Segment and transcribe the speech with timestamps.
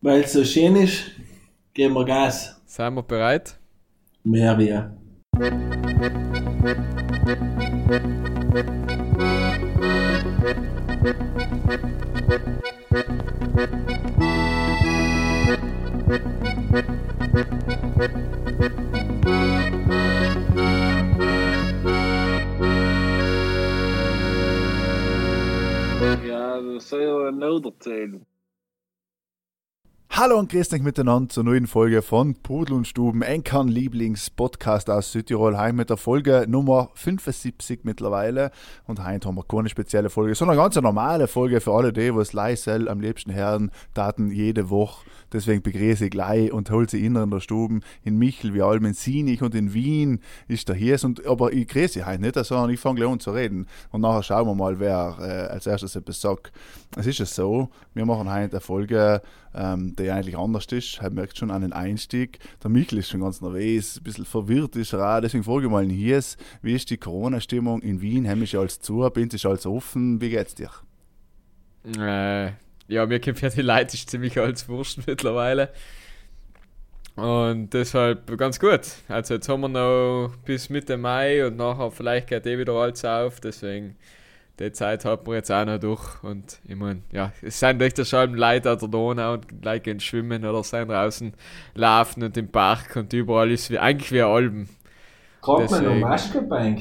[0.00, 1.10] Weil es so schön ist,
[1.74, 2.62] geben wir Gas.
[2.66, 3.58] Sind wir bereit?
[4.22, 4.96] Mehr wir.
[26.24, 28.24] Ja, das soll ja noch erzählen.
[30.20, 35.12] Hallo und grüßt euch miteinander zur neuen Folge von Pudel und Stuben, Enkern Lieblingspodcast aus
[35.12, 35.56] Südtirol.
[35.56, 38.50] Heim mit der Folge Nummer 75 mittlerweile.
[38.88, 42.12] Und heute haben wir keine spezielle Folge, sondern eine ganz normale Folge für alle die,
[42.16, 45.06] was leise am liebsten hören, Daten jede Woche.
[45.32, 47.82] Deswegen begrüße ich gleich und hol sie in der Stuben.
[48.02, 50.98] In Michel, wie allem in Sinich und in Wien ist der hier.
[51.04, 53.66] Und, aber ich grüße heute nicht, sondern ich fange gleich an zu reden.
[53.90, 56.52] Und nachher schauen wir mal, wer äh, als erstes etwas sagt.
[56.96, 59.22] Es ist ja so, wir machen heute eine Folge,
[59.54, 60.98] ähm, die eigentlich anders ist.
[61.00, 62.38] Er merkt schon den Einstieg.
[62.62, 65.20] Der Michel ist schon ganz nervös, ein bisschen verwirrt ist er auch.
[65.20, 66.22] Deswegen frage ich mal hier,
[66.62, 68.28] wie ist die Corona-Stimmung in Wien?
[68.28, 70.20] Haben ist alles zu, bin ist alles offen?
[70.20, 70.70] Wie geht's dir?
[71.96, 72.52] Äh,
[72.88, 75.70] ja, mir ja die Leute ist ziemlich als Wurst mittlerweile.
[77.16, 78.80] Und deshalb ganz gut.
[79.08, 83.04] Also jetzt haben wir noch bis Mitte Mai und nachher vielleicht geht eh wieder alles
[83.04, 83.40] auf.
[83.40, 83.96] Deswegen
[84.60, 86.22] die Zeit hat man jetzt auch noch durch.
[86.22, 90.00] Und ich meine, ja, es sind echt schon Leute an der Donau und Leute gehen
[90.00, 91.32] schwimmen oder sind draußen
[91.74, 94.68] laufen und im Park und überall ist wie, eigentlich wie Alben.
[95.40, 96.80] Kommt man noch Maschkebank?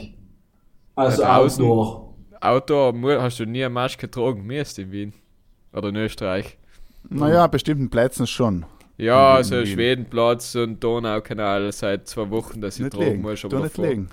[0.96, 1.24] Also.
[1.24, 2.16] Outdoor.
[2.42, 5.14] Outdoor hast du nie eine Maske getragen, müsst in Wien.
[5.78, 6.58] Oder in Österreich.
[7.10, 8.66] Naja, bestimmten Plätzen schon.
[8.98, 9.68] Ja, also Wien.
[9.68, 13.22] Schwedenplatz und Donaukanal seit zwei Wochen, dass ich Nicht tragen legen.
[13.22, 13.42] muss.
[13.42, 14.10] Du Aber nicht legen.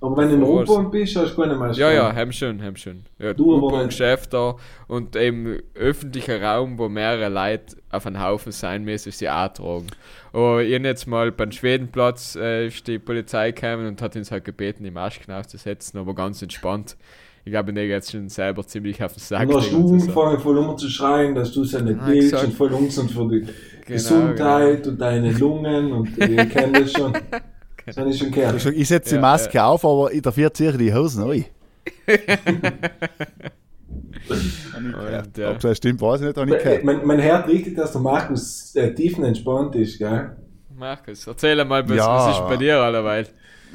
[0.00, 0.42] Aber wenn du in.
[0.42, 1.80] U-Bahn bist, hast du keine Maske.
[1.80, 3.04] Ja, ja, haben schon, haben schon.
[3.18, 3.88] Ja, Du nicht.
[3.88, 4.54] Geschäfte
[4.86, 9.48] und eben öffentlicher Raum, wo mehrere Leute auf einen Haufen sein müssen, ist sie auch
[9.48, 9.86] tragen.
[10.32, 14.30] Aber ich hab jetzt mal beim Schwedenplatz äh, ist die Polizei gekommen und hat uns
[14.30, 16.96] halt gebeten, die Masken aufzusetzen, aber ganz entspannt.
[17.46, 19.48] Ich glaube, ich jetzt schon selber ziemlich auf den Sack.
[19.48, 22.32] Und hast du angefangen voll um zu schreien, dass du es ja nicht Ah, willst
[22.42, 23.52] und voll uns und für die Genau,
[23.86, 27.12] Gesundheit und deine Lungen und ich kenne das schon.
[27.84, 28.64] Das habe ich schon gehört.
[28.64, 31.44] ich setze die Ja, Maske auf, aber ich dafür ziehe ich die Hosen rein.
[34.76, 35.50] Und, ja.
[35.50, 36.82] Ob das stimmt, weiß ich nicht, gehört.
[36.84, 40.36] Man, man hört richtig, dass der Markus äh, tiefenentspannt ist, gell?
[40.74, 42.08] Markus, erzähl mal, was, Ja.
[42.16, 43.26] was ist bei dir allerweil?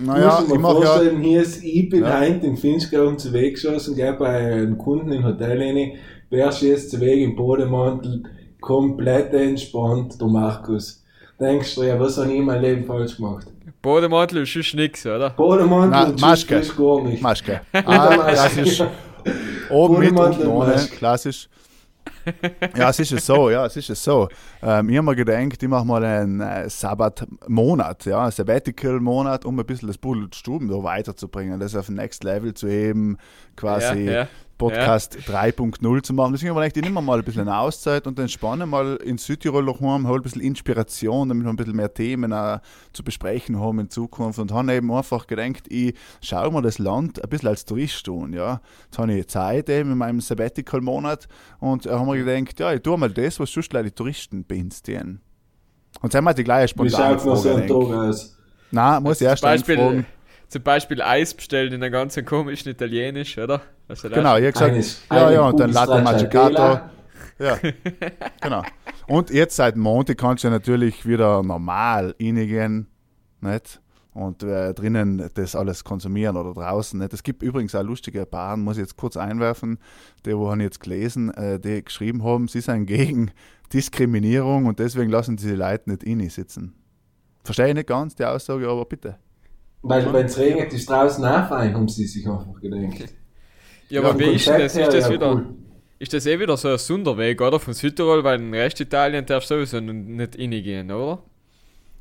[0.02, 0.86] Naja, Muss ich mache ja.
[0.86, 2.20] vorstellen, hier ist, ich bin Ja.
[2.22, 5.92] heute in Finchgau unterwegs gewesen, gell, bei einem Kunden im Hotel rein,
[6.30, 8.24] wärst jetzt zu Weg im Bodemantel,
[8.62, 11.04] komplett entspannt, der Markus.
[11.40, 13.48] Denkst du, ja, was habe ich in meinem Leben falsch gemacht?
[13.82, 15.30] Bodemantel ist schon nix, oder?
[15.32, 16.64] Bodemantel Na, und Maske.
[16.64, 17.22] Schuss gar nicht.
[17.22, 17.62] Maske.
[17.74, 17.82] Ah,
[18.16, 18.32] Maske.
[18.32, 18.84] klassisch.
[19.70, 20.96] Oben mit und ohne, Maske.
[20.96, 21.50] klassisch.
[22.75, 24.28] Ja, es ist so, ja, es ist so.
[24.62, 29.66] Ähm, ich habe mir gedacht, ich mache mal einen äh, Sabbat-Monat, ja, Sabbatical-Monat, um ein
[29.66, 33.17] bisschen das Pudel Stuben so weiterzubringen, das auf Next Level zu heben,
[33.56, 34.28] quasi Ja, ja.
[34.59, 36.34] Podcast 3.0 zu machen.
[36.34, 39.80] Deswegen habe ich nehme mal ein bisschen eine Auszeit und entspanne mal in Südtirol noch
[39.80, 42.59] heim, ein bisschen Inspiration, damit wir ein bisschen mehr Themen auch
[42.94, 47.24] zu besprechen haben in Zukunft und habe eben einfach gedacht, ich schaue mir das Land
[47.24, 48.62] ein bisschen als Tourist an, ja.
[48.86, 51.28] Jetzt habe ich Zeit eben in meinem Sabbatical-Monat
[51.59, 54.44] und äh, habe mir gedacht, ja, ich tue mal das, was sonst leider die Touristen
[54.44, 55.22] beinstieren.
[56.02, 57.62] Und dann mal die gleiche Wie spontane schaut man so Frage.
[57.62, 58.38] ein Tag aus?
[58.72, 60.06] Nein, muss ich erst zum, Beispiel, fragen.
[60.50, 63.62] Zum Beispiel Eis bestellen in einem ganzen komischen Italienisch, oder?
[63.88, 66.02] Also das- Genau, ich habe gesagt, Eines- ja, ja, und dann Latte.
[66.02, 66.80] Magicato.
[67.40, 67.58] Ja,
[68.42, 68.64] genau.
[69.08, 72.88] Und jetzt seit Montag kannst du natürlich wieder normal reingehen,
[73.42, 73.80] nicht?
[74.12, 77.00] Und äh, drinnen das alles konsumieren oder draußen.
[77.00, 77.14] Nicht?
[77.14, 79.78] Es gibt übrigens auch lustige Baren, muss ich jetzt kurz einwerfen,
[80.26, 83.32] die, wo haben jetzt gelesen, äh, die geschrieben haben, sie sind gegen
[83.72, 86.74] Diskriminierung und deswegen lassen sie die Leute nicht rein sitzen.
[87.46, 89.18] Verstehe ich nicht ganz die Aussage, aber bitte.
[89.81, 93.00] Weil wenn es regnet, ist draußen auch fein, haben sie sich einfach gedacht.
[93.00, 94.75] Ja, Ja, aber wie ist das?
[94.75, 95.45] Ist das, ja, wieder, cool.
[96.00, 97.59] ist das eh wieder so ein Sonderweg, oder?
[97.59, 101.23] Von Südtirol, weil in Restitalien darfst du sowieso nicht reingehen, oder?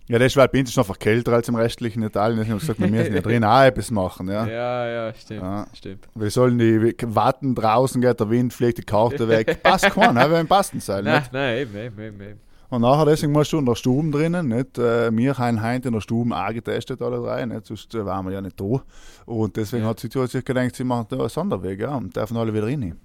[0.08, 2.38] Ja, das ist, weil bei uns ist noch kälter als im restlichen Italien.
[2.38, 4.28] Deswegen habe ich gesagt, wir müssen ja drin auch etwas machen.
[4.28, 4.46] Ja.
[4.46, 5.42] Ja, ja, stimmt.
[5.42, 5.66] Ja.
[5.74, 6.08] stimmt.
[6.14, 9.62] Wir sollen die warten draußen, geht der Wind, fliegt die Karte weg.
[9.62, 10.30] Passt kein, ne?
[10.30, 11.04] wir passen sein.
[11.04, 11.32] Nein, Nicht?
[11.34, 12.40] nein, eben, eben, eben.
[12.70, 14.48] Und nachher deswegen musst du in der Stube drinnen.
[14.48, 14.78] Nicht?
[14.78, 17.46] Äh, wir haben heute in der Stube auch getestet, alle drei.
[17.46, 17.66] Nicht?
[17.66, 18.82] Sonst äh, waren wir ja nicht da.
[19.24, 22.52] Und deswegen hat Südtirol sich gedacht, sie machen da einen Sonderweg ja, und dürfen alle
[22.52, 22.98] wieder rein.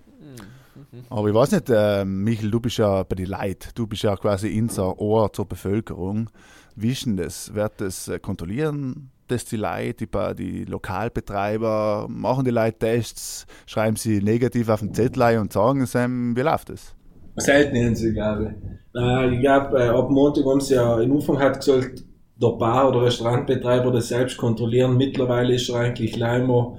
[1.10, 4.16] Aber ich weiß nicht, äh, Michael, du bist ja bei den Leuten, du bist ja
[4.16, 6.30] quasi unser Ohr zur Bevölkerung.
[6.76, 7.54] Wie ist denn das?
[7.54, 13.96] Wird das äh, kontrollieren, das die Leute, die, die Lokalbetreiber, machen die Leute Tests, schreiben
[13.96, 16.96] sie negativ auf den Zettel und sagen es einem, wie läuft das?
[17.38, 19.02] Selten haben sie, glaube ich.
[19.02, 22.04] Äh, ich glaube, äh, ab Montag haben sie ja, im Anfang hat gesagt,
[22.42, 24.98] der Bar- oder Restaurantbetreiber das selbst kontrollieren.
[24.98, 26.78] Mittlerweile ist er eigentlich Leimer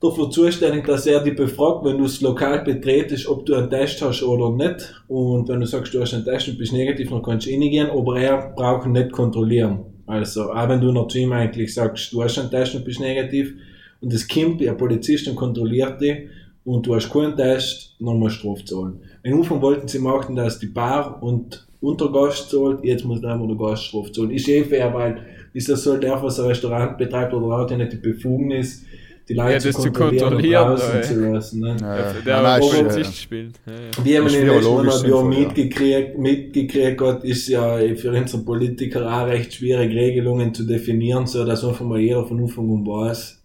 [0.00, 4.02] dafür zuständig, dass er dich befragt, wenn du das Lokal betretest, ob du einen Test
[4.02, 5.02] hast oder nicht.
[5.08, 7.90] Und wenn du sagst, du hast einen Test und bist negativ, dann kannst du reingehen,
[7.90, 9.80] aber er braucht nicht kontrollieren.
[10.06, 13.00] Also, auch wenn du noch zu ihm eigentlich sagst, du hast einen Test und bist
[13.00, 13.54] negativ,
[14.00, 16.28] und es kommt ein Polizist und kontrolliert dich,
[16.64, 19.00] und du hast keinen Test, dann musst du Strafe zahlen.
[19.26, 23.56] Am Anfang wollten sie machen, dass die Bar und Untergast zahlt, jetzt muss der der
[23.56, 24.30] Gast Strafe zahlen.
[24.30, 25.18] Ist eh fair, weil
[25.52, 28.84] ist das soll der, was ein Restaurant betreibt oder hat ja nicht die Befugnis,
[29.28, 31.02] die Leute Ja, zu das zu kontrollieren, kontrollieren, und draußen ja.
[31.02, 31.60] zu lassen.
[31.60, 31.76] Ne?
[31.80, 32.42] Ja, Der, ja.
[32.42, 33.60] der ist, oben äh, Sicht spielt.
[33.66, 34.04] Ja, ja.
[34.04, 35.40] Wie man Ist in den letzten virologisch Monaten ja sinnvoll, ja.
[35.40, 41.44] mitgekriegt, mitgekriegt hat, ist ja für unsere Politiker auch recht schwierig, Regelungen zu definieren, so
[41.44, 43.42] dass einfach mal jeder von Anfang an weiß,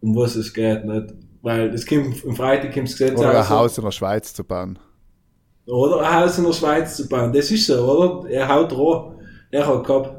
[0.00, 1.14] um was es geht, nicht?
[1.42, 3.50] Weil es kommt, am Freitag kommt das Gesetz Oder ein raus.
[3.50, 4.78] Haus in der Schweiz zu bauen.
[5.70, 7.32] Oder ein Haus in der Schweiz zu bauen.
[7.32, 8.28] Das ist so, oder?
[8.28, 9.14] Er haut roh.
[9.50, 10.16] Er hat gehabt.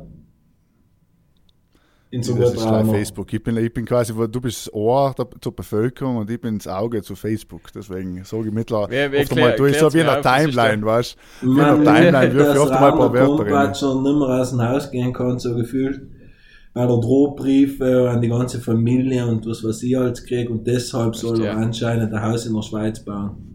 [2.11, 2.61] In so das ist.
[2.61, 3.31] Facebook.
[3.33, 6.57] Ich bin, ich bin quasi, du bist das Ohr der, zur Bevölkerung und ich bin
[6.57, 7.71] das Auge zu Facebook.
[7.73, 11.47] Deswegen sage ich mittlerweile, oft einmal, du ist so wie in ist Timeline, weißt du?
[11.47, 13.75] Wie in Man der Timeline merkt, wirf ich dass oft einmal ein paar Wörter rein.
[13.75, 16.01] Schon nicht mehr aus dem Haus gehen kann, so gefühlt.
[16.73, 21.15] Weil er Drohbriefe an die ganze Familie und was weiß ich alles kriegt und deshalb
[21.15, 21.53] soll er ja.
[21.53, 23.50] anscheinend ein Haus in der Schweiz bauen.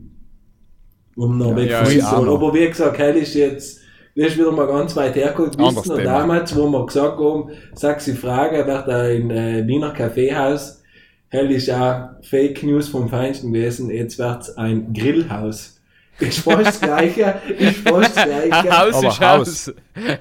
[1.16, 2.34] Um noch ja, zu- noch.
[2.34, 3.80] Aber wie gesagt, heute ist jetzt,
[4.14, 5.50] wir ist wieder mal ganz weit hergekommen.
[5.58, 6.18] Anderes Wissen Thema.
[6.20, 10.82] damals, wo wir gesagt haben, sexy Frage, wird da in äh, Wiener Kaffeehaus.
[11.28, 15.80] Hell ist auch Fake News vom Feinsten gewesen, jetzt wird's ein Grillhaus.
[16.20, 18.52] Ist fast das Gleiche, ist fast das Gleiche.
[18.52, 19.20] Ein Haus Aber ist Haus.
[19.20, 19.74] Haus.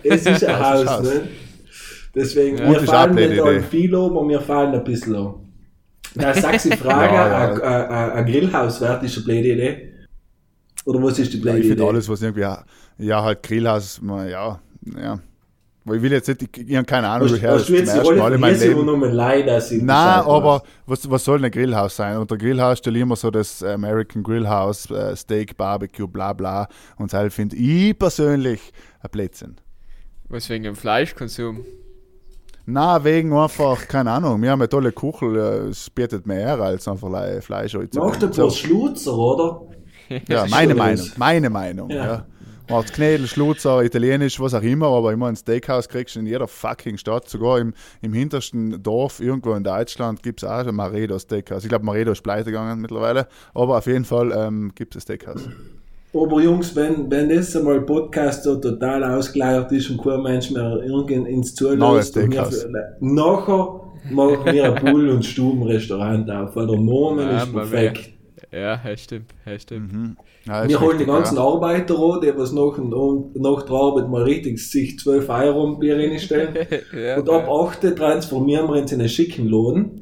[0.03, 1.21] Es ist ein Haus Haus, ne?
[2.13, 2.71] Deswegen, Ja.
[2.71, 5.33] wir Und fallen nicht an viel um, aber wir fallen ein bisschen an.
[6.15, 8.13] Da sagst du Frage, Ja, ja.
[8.13, 9.91] ein- Grillhaus wert ist eine blöde Idee?
[10.85, 12.47] Oder was ist die Ja, blöde ich finde alles, was irgendwie,
[12.99, 14.59] ja, halt Grillhaus, man, ja,
[14.99, 15.19] ja.
[15.87, 17.73] Weil ich will jetzt nicht, ich, ich habe keine Ahnung, Hast, woher hast das du
[17.73, 19.11] zum jetzt die ersten Mal in?
[19.13, 22.17] Leid, dass ich Nein, aber was, was soll ein Grillhaus sein?
[22.17, 26.67] Unter Grillhaus stelle ich immer so das American Grillhouse, äh, Steak, Barbecue, bla bla.
[26.97, 29.57] Und das finde ich persönlich ein Blödsinn.
[30.29, 31.63] Was wegen dem Fleischkonsum?
[32.65, 36.87] Na, wegen einfach, keine Ahnung, wir haben eine tolle Kuchel, äh, es bietet mehr als
[36.87, 37.99] einfach Le- Fleisch heute.
[37.99, 39.61] Macht ein paar Schlutzer, oder?
[40.27, 42.05] Ja, meine Meinung, meine Meinung, Ja.
[42.05, 42.25] ja.
[42.67, 46.47] Macht Knädel, Schlutzer, Italienisch, was auch immer, aber ich meine, Steakhouse kriegst du in jeder
[46.47, 51.19] fucking Stadt, sogar im, im hintersten Dorf irgendwo in Deutschland gibt es auch ein Maredo
[51.19, 51.63] Steakhouse.
[51.63, 55.01] Ich glaube, Maredo ist pleite gegangen mittlerweile, aber auf jeden Fall ähm, gibt es ein
[55.03, 55.47] Steakhouse.
[56.11, 60.81] Aber Jungs, wenn, wenn das einmal Podcast so total ausgeleiert ist und kein Mensch mehr
[60.83, 62.15] irgend ins zulässt,
[62.99, 68.14] nachher machen wir ein Pool- und Stubenrestaurant auf, weil der Name Ja, ist perfekt.
[68.55, 69.91] Ja, das stimmt, das stimmt.
[69.93, 70.17] Mhm.
[70.45, 71.43] Ja, Wir holen die ganzen ja.
[71.43, 75.79] Arbeiter an, die was nach, und- nach der Arbeit mal richtig sich 12 Euro im
[75.79, 76.55] Bier reinstellen.
[76.95, 80.01] Ja, Und ab 8 transformieren wir uns in einen schicken Lohn.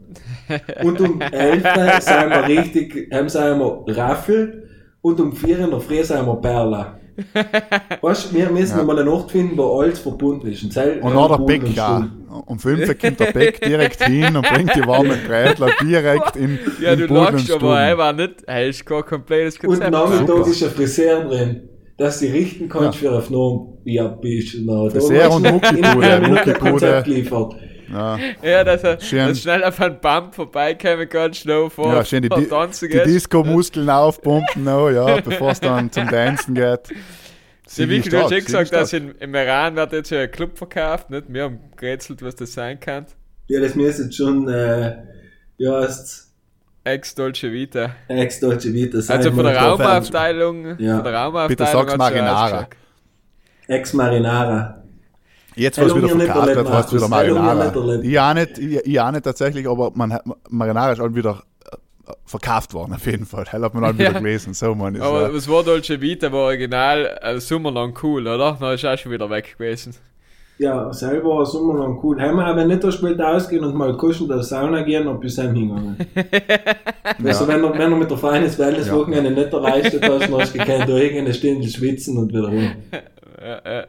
[0.83, 1.63] Und um 11
[2.03, 4.69] sind wir richtig, haben wir Raffel
[5.01, 6.99] und um 4 in der Früh sind wir Perla.
[8.01, 8.83] Weißt du, wir müssen Ja.
[8.83, 10.63] mal eine Nacht finden, wo alles verbunden ist.
[10.63, 12.09] Und, Und noch der Pool Beck, und ja.
[12.47, 16.93] Um 5 kommt der Beck direkt hin und bringt die warmen Brätler direkt in, Ja,
[16.93, 19.91] in du und lachst, aber er war nicht, er ist kein komplettes Und Konzept.
[19.91, 20.49] Nachmittag Super.
[20.49, 21.61] ist ein Friseur drin,
[21.97, 23.77] dass du richten kannst für auf Norm.
[23.85, 24.89] Ja, bist du noch.
[24.89, 27.03] Friseur und Muckibude, Muckibude.
[27.93, 28.17] Ja.
[28.43, 29.27] Ja, dass er Schön.
[29.29, 32.97] dass schnell auf einen Bump vorbeikommen kann, schnell vor, Ja, schön die, die, Tanzen die.
[33.03, 36.89] Disco-Muskeln aufpumpen, no, ja, bevor es dann zum Dancen geht.
[37.75, 38.81] Vicky, du hast eh gesagt, stark.
[38.81, 41.25] dass in, im Iran wird jetzt ja ein Club verkauft, nicht?
[41.27, 43.05] Wir haben gerätselt, was das sein kann.
[43.47, 44.95] Ja, das müsste jetzt schon, äh,
[45.57, 46.31] ja, ist
[46.83, 47.95] Ex-Dolce Vita.
[48.09, 49.17] ex-deutsche Vita sein.
[49.17, 49.57] Also von der.
[49.57, 50.95] Raumaufteilung, Ja.
[50.97, 52.67] von der Raumaufteilung Bitte sag's schon Marinara.
[53.67, 54.82] Ex-Marinara.
[55.55, 56.91] Jetzt, Hey, was wieder verkauft heißt wieder Markus.
[56.99, 58.01] Wir Marinara.
[58.01, 61.43] Ich auch nicht, ich, ich auch nicht tatsächlich, aber man, hat- Marinara ist auch wieder
[61.71, 63.45] äh, verkauft worden, auf jeden Fall.
[63.49, 64.17] Hell hat man auch wieder Ja.
[64.19, 64.53] gelesen.
[64.53, 68.57] So, man ist, Aber äh, was war Dolce Vita, war original äh, sommerlang cool, oder?
[68.59, 69.93] Dann ist er auch schon wieder weg gewesen.
[70.59, 72.21] Ja, selber war Sommer lang cool.
[72.21, 75.37] Haben wir aber nicht das Spiel ausgehen und mal kuschen der Sauna gehen und bis
[75.39, 75.97] heim hingegangen.
[77.23, 78.95] Also wenn er, wenn er mit der Feines Welles Ja.
[78.95, 82.47] Wochenende nicht erreicht hat, hast, dann hast du gekannt, da irgendeine Stunde schwitzen und wieder
[82.47, 82.71] rum.
[83.41, 83.83] Ja, ja.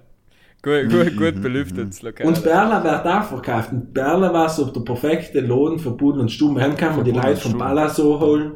[0.65, 2.27] Gut, gut, gut belüftet, das Lokal.
[2.27, 3.71] Und Berla wird auch verkauft.
[3.73, 6.59] Und Berla war so der perfekte Lohn für Pudel und Stuben.
[6.61, 7.59] Heim kann man die Pudel Leute von Stuben.
[7.59, 8.53] Balla holen.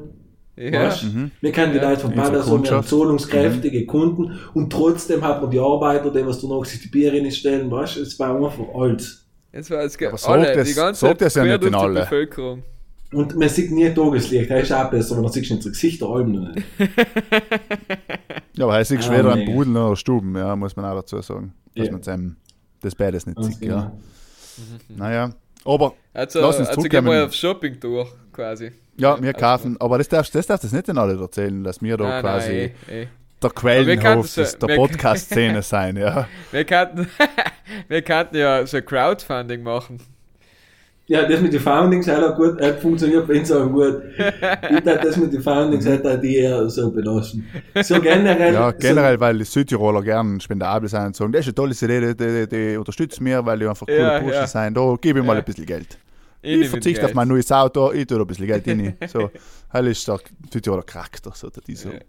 [0.57, 0.85] ja.
[0.87, 1.07] Weißt?
[1.43, 1.91] Wir können die Ja.
[1.91, 6.41] Leute Balla so, wir haben zahlungskräftige Kunden und trotzdem hat man die Arbeiter, die was
[6.41, 9.19] danach sich die Bier reinstellen, weißt du, es war einfach alt.
[9.53, 11.61] Jetzt war es Aber ge- sagt alle, das- die ganze sagt das ja nicht in
[11.61, 12.01] durch die alle.
[12.01, 12.63] Bevölkerung.
[13.13, 16.33] Und man sieht nie Tageslicht, das ist auch besser, weil man sieht unsere Gesichter allem
[16.33, 16.65] nicht.
[18.57, 19.53] Ja, aber er ist sich Ah, schwerer an mega.
[19.53, 21.53] Budeln oder Stuben, ja, muss man auch dazu sagen.
[21.79, 21.93] Dass Ja.
[21.93, 22.37] man seinem,
[22.81, 23.93] das beides nicht Ganz sieht, ja.
[23.93, 23.99] genau.
[24.97, 25.31] Naja,
[25.65, 28.73] aber Also, Lass uns also gehen wir auf Shopping-Tour quasi.
[28.97, 31.81] ja, wir also- kaufen, aber das darfst, das darfst du nicht den alle erzählen, dass
[31.81, 33.07] wir da Nein, quasi nein, eh, eh.
[33.43, 36.27] der wir Quellenhof so- der Podcast-Szene sein, ja.
[36.51, 37.09] Wir könnten,
[37.89, 39.99] wir könnten ja so Crowdfunding machen.
[41.11, 44.03] Ja, das mit den Foundings hat auch gut, hat funktioniert bei uns auch gut.
[44.19, 47.47] Ich dachte, das mit den Foundings hat auch die eher so belassen.
[47.83, 48.53] So generell.
[48.53, 51.73] Ja, so, generell, weil die Südtiroler gern spendabel sein und sagen, das ist eine tolle
[51.73, 54.47] Idee, die, die, die unterstützt mir, weil die einfach coole Ja, Burschen ja.
[54.47, 54.77] sind.
[54.77, 55.39] Da gebe ich mal Ja.
[55.39, 55.99] ein bisschen Geld.
[56.43, 58.95] Ich Ich, verzichte auf mein neues Auto, ich tue da ein bisschen Geld rein.
[59.09, 59.31] So,
[59.73, 60.19] das ist der
[60.53, 61.89] Südtiroler Charakter, so, der so.
[61.89, 62.01] Denn,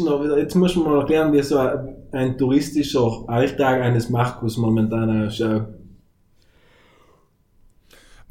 [0.00, 4.56] noch wieder- jetzt muss man mal erklären, wie so ein, ein touristischer Alltag eines Markus
[4.56, 5.66] momentan ausschaut.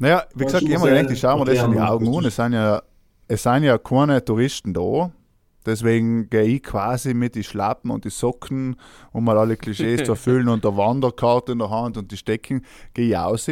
[0.00, 2.16] Naja, wie gesagt, ich habe mir gedacht, sagen, ich schaue mir das in die Augen
[2.16, 2.24] an.
[2.24, 2.82] Es sind ja,
[3.28, 5.12] es sind ja keine Touristen da.
[5.66, 8.76] Deswegen gehe ich quasi mit die Schlappen und die Socken,
[9.12, 12.64] um mal alle Klischees zu erfüllen und der Wanderkarte in der Hand und die Stecken,
[12.94, 13.46] gehe ich raus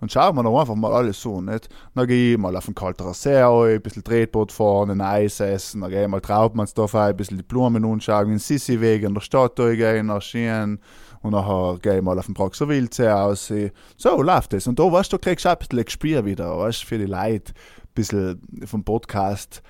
[0.00, 1.42] und schaue mir da einfach mal alles so.
[1.42, 1.68] Nicht?
[1.94, 5.82] Dann gehe ich mal auf den kalten See, ein bisschen Tretboot fahren, ein Eis essen,
[5.82, 9.56] dann gehe ich mal Traubmannsdorf ein bisschen die Blumen anschauen, den Sissi-Weg in der Stadt
[9.56, 10.80] gehen, nach Schien
[11.22, 13.52] und nachher gehe ich mal auf den Praxer Wildsee aus.
[13.96, 14.66] So läuft das.
[14.66, 16.98] Und da, weißt du, da kriegst du auch ein bisschen Gespür wieder, weißt du, für
[16.98, 19.62] die Leute, ein bisschen vom Podcast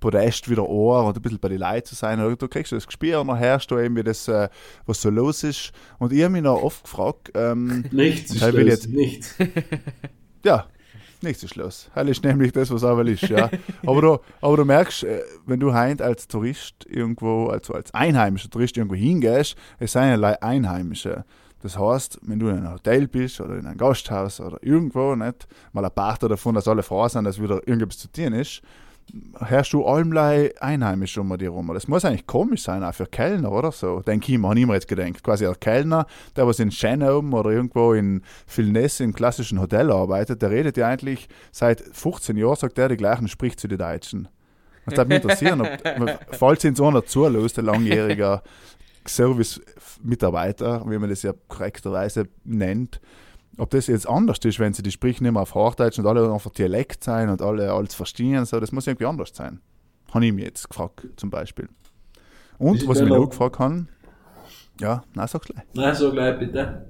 [0.00, 2.18] Podest wieder an und ein bisschen bei den Leuten zu sein.
[2.20, 4.48] Oder du kriegst das Gespür und dann hörst du eben, wie das, äh,
[4.84, 5.70] was so los ist.
[6.00, 9.34] Und ich habe mich noch oft gefragt, ähm, Nichts ist Ich will los, jetzt- nichts.
[10.44, 10.66] ja,
[11.22, 11.90] nichts ist los.
[11.94, 13.50] Hell ist nämlich das, was aber ist, ja.
[13.86, 18.50] aber, du, aber du merkst, äh, wenn du heint als Tourist irgendwo, also als einheimischer
[18.50, 21.24] Tourist irgendwo hingehst, es sind ja Einheimische.
[21.62, 25.46] Das heißt, wenn du in einem Hotel bist oder in einem Gasthaus oder irgendwo, nicht,
[25.72, 28.62] mal ein Part davon, dass alle froh sind, dass wieder irgendwas zu tun ist,
[29.38, 30.16] hörst du allem
[30.60, 31.70] einheimisch um dir rum.
[31.74, 34.00] Das muss eigentlich komisch sein, auch für Kellner oder so.
[34.00, 35.22] Denke ich mir, habe ich mir jetzt gedacht.
[35.22, 40.40] Quasi der Kellner, der was in Schenau oder irgendwo in Vilness im klassischen Hotel arbeitet,
[40.42, 44.28] der redet ja eigentlich seit 15 Jahren, sagt er die gleichen, spricht zu den Deutschen.
[44.86, 48.42] Das würde mich interessieren, ob, falls ihn so einer zulässt, ein langjähriger
[49.06, 53.00] Service-Mitarbeiter, wie man das ja korrekterweise nennt,
[53.58, 56.50] ob das jetzt anders ist, wenn sie die sprechen immer auf Hochdeutsch und alle einfach
[56.50, 59.60] Dialekt sein und alle alles verstehen, so, das muss irgendwie anders sein.
[60.12, 61.68] Habe ich mich jetzt gefragt, zum Beispiel.
[62.58, 63.86] Und was ich mich noch gefragt habe,
[64.80, 65.64] ja, nein, sag's gleich.
[65.74, 66.86] Nein, so gleich bitte.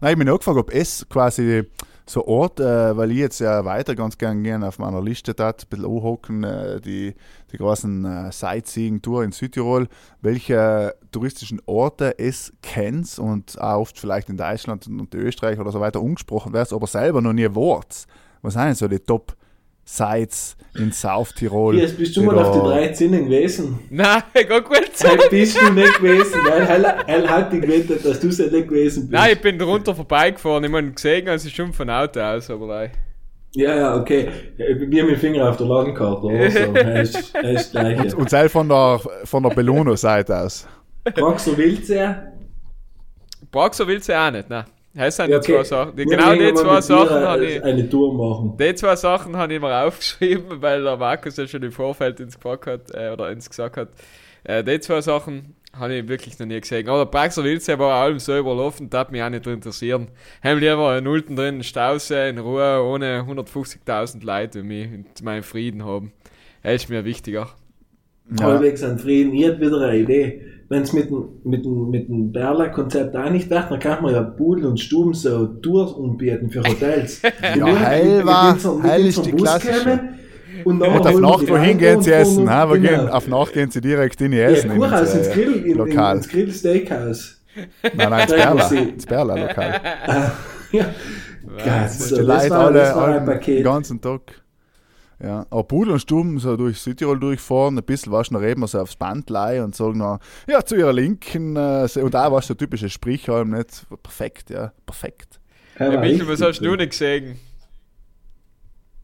[0.00, 1.64] Nein, ich mich noch gefragt, ob es quasi
[2.06, 5.62] so Ort, äh, weil ich jetzt ja weiter ganz gern gehen auf meiner Liste tat,
[5.62, 7.14] ein bisschen anhocken, äh, die,
[7.52, 9.88] die großen äh, Sightseeing-Tour in Südtirol,
[10.20, 15.80] welche touristischen Orte es kennt und auch oft vielleicht in Deutschland und Österreich oder so
[15.80, 18.06] weiter umgesprochen wird, aber selber noch nie Wort.
[18.42, 21.76] Was sind so die Top-Sites in South Tirol?
[21.78, 23.78] Jetzt bist du mal auf die da- 13 gewesen.
[23.90, 24.90] Nein, geht gut.
[25.04, 28.50] Halt bist du nicht gewesen, weil er, er hat dich gewettet, dass du es nicht
[28.68, 29.12] gewesen bist.
[29.12, 30.64] Nein, ich bin drunter vorbeigefahren.
[30.64, 32.90] Ich meine, gesehen, also schon von Auto aus, aber nein.
[33.54, 34.28] Ja, ja, okay.
[34.56, 36.58] Wir haben den Finger auf der Landkarte, oder so.
[36.74, 37.34] Er ist,
[37.74, 38.14] er ist.
[38.14, 40.68] Und selbst von der, von der Belono-Seite aus.
[41.04, 42.14] Praxer Wildsee.
[43.50, 44.64] Praxer willst du auch nicht, nein.
[44.92, 45.96] Das sind Ja, die zwei Sachen.
[45.96, 47.62] Die, Wir genau die zwei Sachen habe ich.
[47.62, 48.56] Eine Tour machen.
[48.58, 52.36] Die zwei Sachen habe ich mir aufgeschrieben, weil der Markus ja schon im Vorfeld ins
[52.36, 53.88] gefragt hat, äh, oder ins gesagt hat.
[54.42, 56.88] Äh, die zwei Sachen habe ich wirklich noch nie gesehen.
[56.88, 60.08] Aber der Praxer Wildsee war allem so überlaufen, das hat mich auch nicht interessieren.
[60.42, 65.22] Haben lieber in Ulten drin einen Stausee in Ruhe, ohne 150.000 Leute und mich und
[65.22, 66.12] meinen Frieden haben.
[66.62, 67.48] Das ist mir wichtiger.
[68.38, 68.44] Ja.
[68.46, 69.32] Halbwegs an Frieden.
[69.34, 70.42] Ich hätte wieder eine Idee.
[70.68, 74.14] Wenn es mit dem, mit dem, mit dem Berla-Konzept auch nicht wird, dann kann man
[74.14, 77.22] ja Pudel und Stuben so Tours anbieten für Hotels.
[77.56, 80.00] Ja, heil war- heil ist die klassische.
[80.64, 82.50] Und, Und auf Nacht, wohin gehen sie essen?
[82.50, 82.68] Ha?
[82.70, 83.40] Wir gehen, auf genau.
[83.40, 84.76] Nacht gehen sie direkt in die ja, Essen.
[84.76, 86.16] Kurhaus ins, ins äh, Grill, in, Lokal.
[86.16, 87.40] ins Grill Steakhouse.
[87.94, 88.68] Nein, nein, ins Berla.
[88.68, 88.78] Sie.
[88.78, 89.80] Ins Berla Lokal.
[90.72, 90.94] ja.
[91.64, 94.20] Geil, So, das, Leute war, alle, das war ein alle den ganzen Tag.
[95.22, 98.68] Ja, aber Pudel und Stuben so durch Südtirol durchfahren, ein bisschen, du, dann reden wir
[98.68, 102.40] so aufs Band leihen und sagen noch, ja, zu ihrer Linken, äh, und da war
[102.40, 103.84] so typische Sprichhalm, nicht?
[104.02, 105.38] Perfekt, ja, perfekt.
[105.78, 107.38] Ja, Ja, Michael, was hast du nicht gesehen?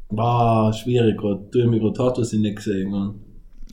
[0.08, 1.48] Boah, schwierig gerade.
[1.50, 3.14] Tu mich gerade hart, was ich nicht gesehen habe.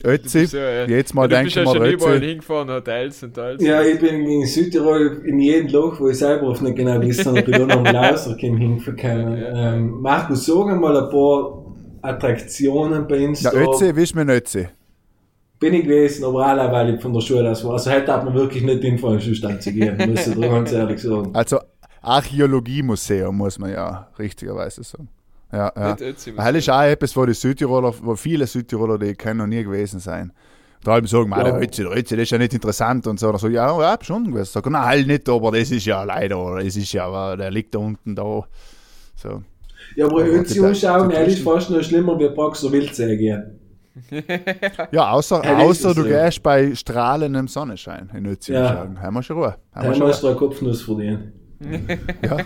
[0.06, 2.26] Ötzi, ja, jetzt mal du denken ja wir schon überall Ötzi.
[2.26, 3.62] hingefahren, Hotels und alles.
[3.62, 7.30] Ja, ich bin in Südtirol in jedem Loch, wo ich selber oft nicht genau wisse,
[7.30, 9.38] ob ich da noch mal rauskomme, hinverkommen.
[9.38, 9.74] Ja.
[9.74, 11.64] Ähm, Markus, sagen mal ein paar
[12.02, 13.52] Attraktionen bei uns Ja.
[13.52, 14.68] Ötzi, wisch mir Ötzi.
[15.58, 17.74] Bin ich gewesen, aber auch weil ich von der Schule aus war.
[17.74, 21.00] Also heute hat man wirklich nicht den Fall Zustand zu geben, muss ich ganz ehrlich
[21.00, 21.30] sagen.
[21.32, 21.60] Also
[22.02, 25.08] Archäologiemuseum, muss man ja richtigerweise sagen.
[25.54, 25.94] Ja, ja.
[25.94, 30.00] Das ist auch etwas, wo die Südtiroler, wo viele Südtiroler, die können noch nie gewesen
[30.00, 30.32] sein.
[30.82, 31.38] Da haben sagen, ja.
[31.38, 31.44] Ja.
[31.44, 33.28] der Ötzi, der Ötzi, das ist ja nicht interessant und so.
[33.28, 34.50] Oder so, ja, ja, schon gewesen.
[34.52, 37.74] Sag, nein, halt nicht, aber das ist ja leider, das ist ja, aber der liegt
[37.74, 38.42] da unten da.
[39.16, 39.42] So.
[39.96, 43.54] Ja, aber Ötzi die- anschauen, er ist fast noch schlimmer wie Praxer Wildsäge.
[44.90, 46.08] Ja, außer, Ja, außer ist du so.
[46.08, 48.88] gehst bei strahlendem Sonnenschein in Ötzi Ja.
[49.00, 49.54] Haben wir schon Ruhe.
[49.72, 50.34] Haben Er wir schon muss Ruhe.
[50.34, 51.32] Kopfnuss verdienen.
[52.22, 52.38] Ja,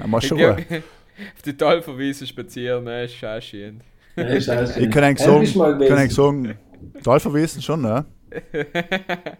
[0.00, 0.56] haben wir schon Ruhe.
[1.34, 3.80] Auf die Talverwiese spazieren, ne, ist schon schön.
[4.16, 6.58] Ja, ist Ich kann eigentlich sagen, kann eigentlich sagen,
[7.02, 8.04] Talverwiesen schon, ne?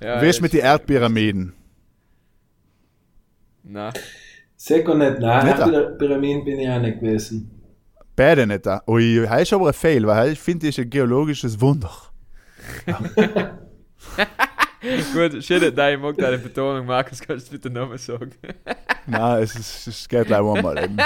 [0.00, 1.52] Ja, Wie ist mit den Erdpyramiden?
[3.62, 3.92] Na,
[4.64, 5.46] Sicher nicht, nein.
[5.46, 5.90] Nicht, Nicht ah.
[5.98, 7.50] Pyramiden bin ich auch nicht gewesen.
[8.14, 8.80] Beide nicht da.
[8.86, 11.90] Ui, das ist aber ein Fail, weil ich finde, das ist ein geologisches Wunder.
[15.12, 18.30] gut, schön, nein, ich mag deine Betonung, Markus, kannst du bitte nochmal sagen.
[19.06, 20.96] Nein, es, ist, es geht gleich einmal eben.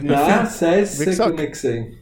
[0.00, 1.98] Nein, sei es nicht gesehen.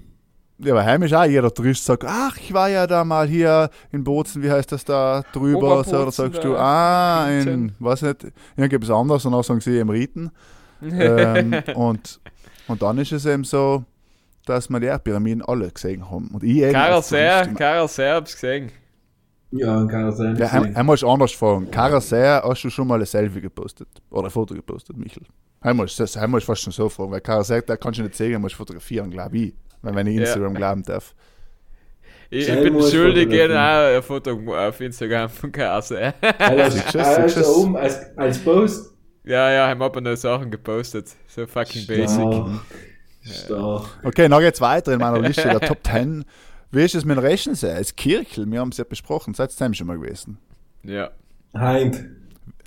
[0.58, 3.68] Ja, aber heim ist auch jeder Tourist sagt, ach, ich war ja da mal hier
[3.90, 5.82] in Bozen, wie heißt das da drüber?
[5.82, 9.90] So, oder sagst du, ah, in, was nicht, irgendwas anderes und dann sagen sie im
[9.90, 10.30] Rieten.
[10.82, 12.20] ähm, und,
[12.68, 13.84] und dann ist es eben so,
[14.46, 16.28] dass wir die Erdpyramiden alle gesehen haben.
[16.28, 18.70] Und ich Karl immer- Karl Sehr hab's gesehen.
[19.52, 20.36] Ja, kann er sein.
[20.36, 21.70] Ja, heim, einmal ist anders fragen.
[21.70, 23.88] Karussell, hast du schon mal ein Selfie gepostet?
[24.10, 25.22] Oder ein Foto gepostet, Michel?
[25.60, 28.14] Einmal ist, das, einmal ist fast schon so fragen, weil Karussell, da kannst du nicht
[28.14, 29.54] sehen, musst fotografieren, glaube ich.
[29.82, 30.22] Wenn wenn ich Ja.
[30.22, 31.14] Instagram glauben darf.
[32.30, 36.14] Ich, ich bin schuldig, auch ein Foto auf Instagram von Karl Sehr.
[36.38, 36.78] Also,
[37.26, 37.46] es?
[37.46, 38.94] oben als, als Post.
[39.24, 41.14] Ja, ja, haben aber noch Sachen gepostet.
[41.28, 42.08] So fucking basic.
[42.08, 42.48] Stark.
[43.22, 43.84] Stark.
[44.02, 46.24] Okay, dann geht's weiter in meiner Liste der Top 10.
[46.72, 47.70] Wie ist es mit dem Reschensee?
[47.70, 50.38] Als Kirchel, wir haben es ja besprochen, seid ihr schon mal gewesen.
[50.82, 51.10] Ja.
[51.54, 52.02] Heint.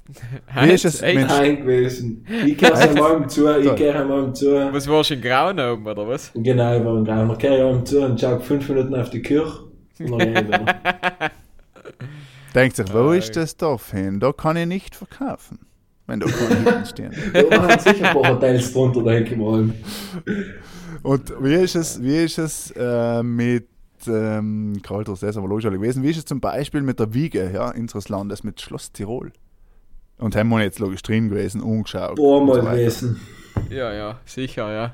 [0.61, 1.27] Wie ist es, Echt?
[1.27, 2.23] Heint gewesen.
[2.45, 4.51] Ich kehre es einmal zu, ich kehre einmal zu.
[4.71, 6.31] Was warst du in Grauen oben, oder was?
[6.35, 7.31] Genau, ich war im Grauen.
[7.31, 9.63] Ich kehre einmal zu und schaue fünf Minuten auf die Kirche.
[12.53, 13.17] Denkt sich, wo Ei.
[13.17, 14.19] ist das Dorf hin?
[14.19, 15.65] Da kann ich nicht verkaufen.
[16.05, 17.11] Wenn da keine Hütten stehen.
[17.33, 19.71] Da waren sicher ein paar Hotels drunter, denke ich mal.
[21.01, 23.67] Und wie ist es, wie ist es äh, mit,
[24.07, 27.13] ähm, Karl, das ist aber logisch alle gewesen, wie ist es zum Beispiel mit der
[27.13, 29.31] Wiege ja, unseres Landes, mit Schloss Tirol?
[30.17, 32.15] Und haben wir jetzt logisch drin gewesen, umgeschaut.
[32.15, 32.77] Boah, und so mal weiter.
[32.77, 33.19] gewesen.
[33.69, 34.93] Ja, ja, sicher, ja.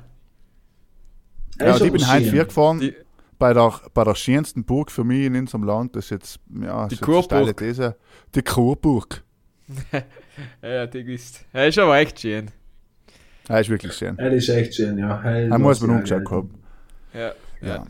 [1.60, 2.94] Ja, ich bin heute vier gefahren, Die-
[3.38, 6.86] bei der, bei der schönsten Burg für mich in unserem Land, das ist jetzt, ja,
[6.88, 7.56] Die ist jetzt eine steile Kurburg.
[7.56, 7.96] These.
[8.34, 9.22] Die Kurburg.
[10.62, 11.44] Ja, die ist.
[11.52, 12.50] Ja, ist aber echt schön.
[13.48, 14.16] Ja, ist wirklich schön.
[14.16, 15.20] Das ist echt schön, ja.
[15.48, 16.54] Da muss man umgeschaut haben.
[17.12, 17.68] Ja, Ja.
[17.68, 17.84] ja.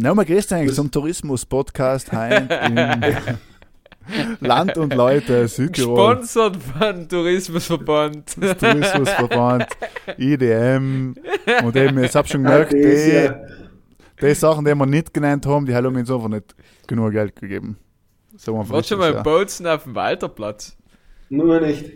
[0.00, 3.36] Na, mal grüßt eigentlich zum Tourismus-Podcast heim in
[4.46, 6.18] Land und Leute Südtirol.
[6.18, 8.36] Gesponsert von Tourismusverband.
[8.60, 9.66] Tourismusverband,
[10.16, 11.16] IDM
[11.64, 13.28] und eben, jetzt hab ich schon gemerkt, die,
[14.22, 16.54] die Sachen, die wir nicht genannt haben, die haben uns einfach nicht
[16.86, 17.76] genug Geld gegeben.
[18.36, 19.22] So einfach Wart ist schon mal ja.
[19.22, 20.76] Bozen auf dem Walterplatz.
[21.28, 21.90] Nur nicht.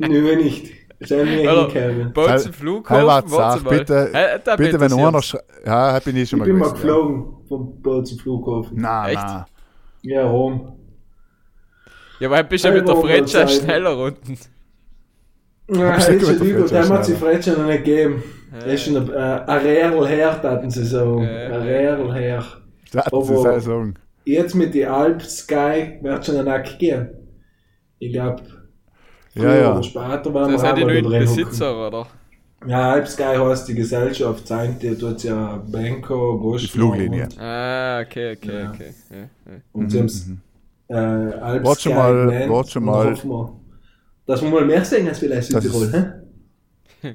[0.00, 0.72] Nur nicht.
[1.00, 2.12] Oder hinkommen.
[2.12, 3.28] Bozen Heil- Flughafen.
[3.28, 3.78] Sagt, mal.
[3.78, 4.10] bitte-
[4.44, 6.68] da Bitte, bin wenn ich einer schreibt, ja, bin ich schon Ich mal bin mal
[6.70, 6.92] gewesen, ja.
[6.94, 8.80] geflogen vom Bozen Flughafen.
[8.80, 9.22] Nein, Echt?
[9.26, 9.44] nein.
[10.02, 10.72] Ja, Rom.
[12.20, 14.38] Ja, aber bist du Hey, mit der Fretscher schneller unten.
[15.70, 17.32] Ja, der übel, Fretsche dem hat sie schneller.
[17.32, 18.22] Fretsche noch nicht gegeben.
[18.52, 21.20] Das ist schon ein, äh, ein Rährl her, taten sie so.
[21.20, 21.28] Ja.
[21.28, 22.44] Ein Rährl her.
[22.84, 23.24] Ist eine
[23.60, 23.94] Saison.
[24.24, 27.10] Jetzt mit die Alp Sky wird schon ein Ack gehen.
[27.98, 28.42] Ich glaube,
[29.42, 29.72] Ja, ja.
[29.72, 31.18] oder später werden Das wir die auch drin hocken.
[31.20, 32.06] Besitzer, oder?
[32.66, 36.62] Ja, Alp Sky heißt die Gesellschaft, sein, die tut ja Benko, Bosch.
[36.62, 37.24] Die Fluglinie.
[37.24, 38.70] Und, Ah, okay, okay, Ja.
[38.70, 38.94] okay.
[39.10, 39.58] Ja, ja.
[39.72, 40.42] und sie haben
[40.88, 43.52] äh, Alp Wart Sky schon mal- wart schon mal- wir,
[44.26, 45.86] dass wir mal mehr sehen als vielleicht Das Südtirol.
[45.86, 45.94] ist-
[47.02, 47.14] hä?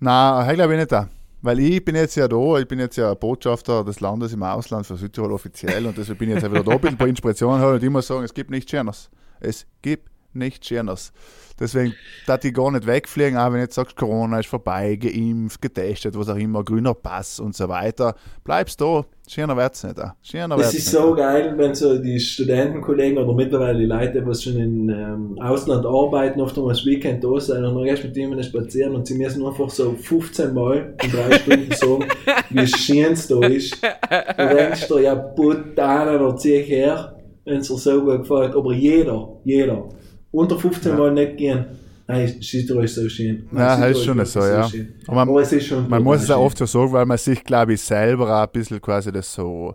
[0.00, 1.08] Nein, ich glaube ich nicht da.
[1.42, 4.86] Weil ich bin jetzt ja da, ich bin jetzt ja Botschafter des Landes im Ausland
[4.86, 7.62] für Südtirol offiziell und deshalb bin ich jetzt auch wieder da, bin ein paar Inspirationen
[7.62, 9.08] holen und ich muss sagen, es gibt nichts Schönes.
[9.40, 11.12] Es gibt nichts Schönes.
[11.60, 11.94] Deswegen
[12.26, 16.18] darf ich gar nicht wegfliegen, auch wenn du jetzt sagst, Corona ist vorbei, geimpft, getestet,
[16.18, 18.14] was auch immer, grüner Pass und so weiter.
[18.44, 19.98] Bleibst da, schöner wird's nicht.
[19.98, 20.16] da.
[20.22, 20.88] Schöner Es ist nicht.
[20.88, 25.84] so geil, wenn so die Studentenkollegen oder mittlerweile die Leute, die schon im ähm, Ausland
[25.84, 29.18] arbeiten, oft einmal das Weekend da sein und dann gehst mit ihnen spazieren und sie
[29.18, 32.04] müssen einfach so 15 Mal in drei Stunden sagen,
[32.48, 33.76] wie schön es da ist.
[33.82, 38.54] Du denkst dir, ja, Putanen, da zieh ich her, wenn es dir so gut gefällt.
[38.54, 39.90] Aber jeder, jeder,
[40.32, 40.98] unter 15 Ja.
[40.98, 41.64] Mal nicht gehen.
[42.06, 43.46] Nein, Südtirol ist so schön.
[43.52, 44.68] Nein, Ja, das ist Südtirol schon so, ja.
[44.68, 44.94] schön.
[45.06, 47.18] Aber man- Aber es ist schon Man muss es auch oft so sagen, weil man
[47.18, 49.74] sich, glaube ich, selber auch ein bisschen quasi das so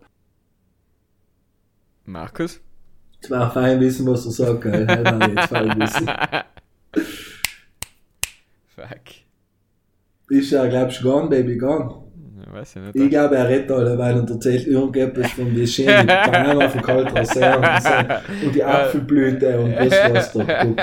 [2.06, 2.60] Markus?
[3.22, 4.26] Es war fein wissen, was?
[4.26, 6.08] Das war jetzt fein wissen.
[8.76, 9.00] Fein
[10.30, 12.04] ist er, glaubst du, gone, baby, gone.
[12.56, 12.96] Weiß ich nicht.
[12.96, 17.58] Ich glaube, er redet alle, weil er erzählt irgendetwas von die schönen Panama von Caltrasser
[17.58, 20.78] und, so, und die Apfelblüte und das was Kuckuck.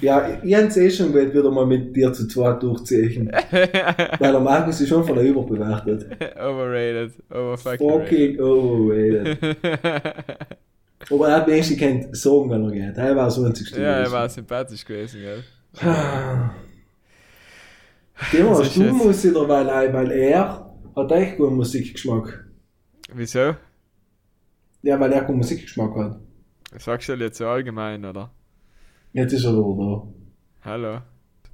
[0.00, 3.30] Ja, ich es eh schon gewählt, wieder mal mit dir zu zweit durchziehen.
[3.30, 6.06] Weil der Markus ist schon von der überbewertet.
[6.36, 7.12] Overrated.
[7.30, 7.90] Overfucking.
[7.90, 9.38] Fucking overrated.
[11.10, 12.96] Aber er hat wenigstens kennt sagen, wenn er geht.
[12.96, 15.44] Er war so ein Ja, er war sympathisch gewesen, gell?
[18.32, 18.92] Dem So hast ist du es.
[18.92, 22.44] muss wieder, weil, weil er hat echt guten Musikgeschmack.
[23.12, 23.56] Wieso?
[24.82, 26.20] Ja, weil er guten Musikgeschmack hat.
[26.78, 28.30] Sagst du jetzt so allgemein, oder?
[29.12, 30.06] Jetzt ist er wieder
[30.64, 31.00] Hallo.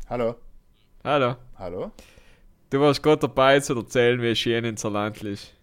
[0.09, 0.35] Hallo.
[1.05, 1.37] Hallo.
[1.59, 1.91] Hallo?
[2.69, 5.55] Du warst gerade dabei zu erzählen, wie schön in Zerland ist.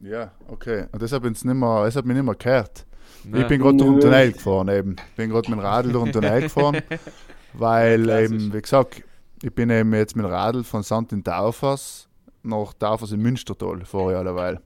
[0.00, 0.86] Ja, okay.
[0.92, 2.86] Und deshalb, bin's nicht mehr, deshalb mich nicht mehr gehört.
[3.24, 3.40] Ne?
[3.40, 4.00] Ich bin gerade durch den.
[4.00, 4.96] Tunnel gefahren eben.
[5.16, 6.82] bin gerade mit dem Radl durch den Tunnel gefahren,
[7.54, 9.02] weil eben, wie gesagt,
[9.42, 11.12] ich bin eben jetzt mit dem Radl von St.
[11.12, 12.08] in Taufers
[12.42, 14.60] nach Taufers in Münstertal vor alleweil.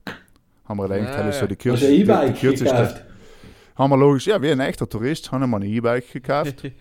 [0.65, 3.06] Haben wir gedacht, Ah, das ist so die, Hast Kürze, du ein die, die kürzeste.
[3.77, 6.63] Haben wir logisch, ja, wie ein echter Tourist, haben wir ein E-Bike gekauft.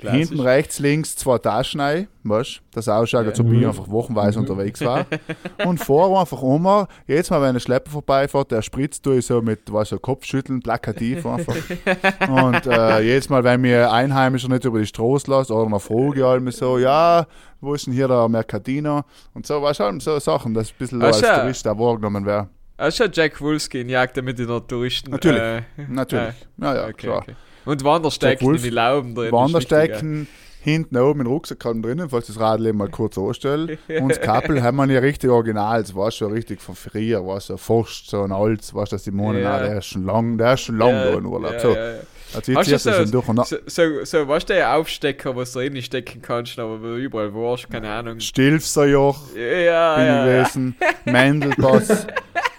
[0.00, 4.80] Hinten rechts, links zwei Taschen rein, weißt das ausschaut, als ob ich einfach wochenweise unterwegs
[4.82, 5.06] war.
[5.66, 9.72] Und vorne einfach immer, jedes Mal, wenn ein Schlepper vorbeifährt, der spritzt durch so mit,
[9.72, 11.56] was so Kopfschütteln, plakativ einfach.
[12.28, 16.24] Und äh, jedes Mal, wenn mir Einheimischer nicht über die Straße lässt, oder eine Frage
[16.24, 17.26] halt so, ja,
[17.60, 19.02] wo ist denn hier der Mercadino?
[19.34, 21.20] Und so, weißt du, halt so Sachen, dass ein bisschen Ach als.
[21.20, 22.48] Tourist auch wahrgenommen wäre.
[22.80, 25.10] Hast du schon Jack Wolfskin jagt er mit den Touristen?
[25.10, 25.38] Natürlich.
[25.40, 26.34] Äh, Natürlich.
[26.56, 27.18] Ja, ja, okay, klar.
[27.18, 27.34] okay.
[27.66, 29.26] Und Wanderstecken in die Lauben drin.
[29.26, 30.26] ist Wanderstecken,
[30.62, 33.76] hinten oben im Rucksack haben drinnen, falls das Radl mal kurz anstelle.
[34.00, 37.38] Und das Kabel haben wir ja richtig original, das war schon richtig von früher, war
[37.40, 39.56] so Forst, so ein Holz, weißt du, dass die Monen, Ja.
[39.56, 41.52] ah, der ist schon lang, der ist schon lang Ja, da in Urlaub.
[41.52, 41.98] ja, so, ja, ja.
[42.34, 45.52] also jetzt das so, schon durch und so, so, so, weißt du, der Aufstecker, was
[45.52, 48.20] du drin stecken kannst, aber wo du überall warst, keine Ahnung.
[48.20, 50.24] Stilfserjoch Ja, bin ja, ja.
[50.42, 52.06] gewesen, Mendelpass,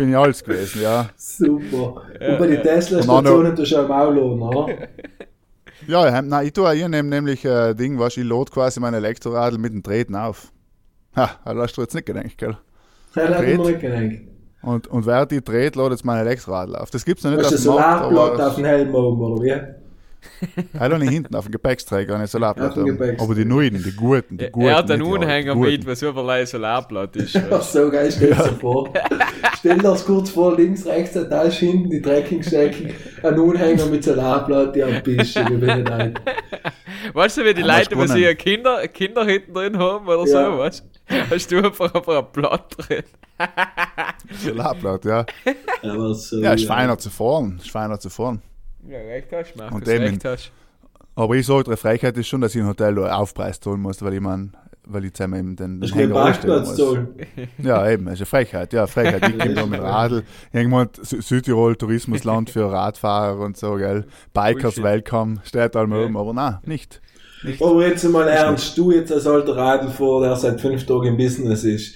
[0.00, 1.10] bin ich alles gewesen, ja.
[1.14, 2.02] Super.
[2.20, 4.78] Und bei den Tesla-Stationen tust du auch im Auto, oder?
[5.86, 9.56] Ja, nein, ich tue, ich nehme nämlich äh, Ding, was ich lade quasi mein Elektroradl
[9.56, 10.52] mit dem Treten auf.
[11.16, 12.56] Ha, da hast du jetzt nicht gedacht, gell?
[13.16, 14.20] Ja, da hab ich nicht gedacht.
[14.62, 16.90] Und, und während die dreht, ladet jetzt mein Elektroradl auf.
[16.90, 19.22] Das gibt's noch nicht Hast du auf dem Markt, Solarplatte aber auf den Helm oben,
[19.22, 19.79] oder wie?
[20.78, 22.18] Halt auch nicht hinten auf dem Gepäcksträger,
[22.76, 22.86] oben.
[22.98, 23.22] Gepäcksträger.
[23.22, 24.66] Aber die neuen, die guten, die guten.
[24.66, 27.36] Er hat einen Unhänger die mit, was überall Solarblatt ist.
[27.50, 28.92] Ach weißt so geil, stell dir das vor.
[29.58, 34.04] Stell dir das kurz vor, links, rechts, eine Tasche hinten, die Trekkingstecken, ein Unhänger mit
[34.04, 36.14] Solarplatte am Bisschen, wie bin ich ein.
[36.14, 37.14] du?
[37.14, 40.06] Weißt du, wie die Ja, Leute, wenn ist sie ihre Kinder, Kinder hinten drin haben
[40.06, 40.52] oder Ja.
[40.52, 41.30] so, weißt du?
[41.30, 43.02] Hast du einfach einfach ein Blatt drin.
[44.44, 45.26] Solarplatte, ja.
[45.82, 47.58] Aber so, Ja, ist feiner zu fahren.
[47.60, 48.42] Ist feiner zu fahren.
[48.88, 50.52] Ja, recht hast du, Markus, Und dem recht hast
[51.14, 54.02] Aber ich sage, die Frechheit ist schon, dass ich ein Hotel da Aufpreis tun muss,
[54.02, 54.52] weil ich mein,
[54.86, 56.76] weil ich zusammen eben den, den Hänger anstellen muss.
[56.76, 57.08] zahlen?
[57.58, 58.72] Ja, eben, das ist eine Frechheit.
[58.72, 59.28] Ja, Frechheit.
[59.28, 60.22] Ich komme da mit Radl.
[60.52, 64.06] Irgendwann Sü- Südtirol, Tourismusland für Radfahrer und so, gell.
[64.32, 64.82] Bikers Bullshit.
[64.84, 66.04] welcome, steht allem Ja.
[66.04, 67.00] oben, aber nein, nicht.
[67.60, 71.64] Aber jetzt mal ernst, du jetzt als alter Radlfahrer, der seit fünf Tagen im Business
[71.64, 71.94] ist,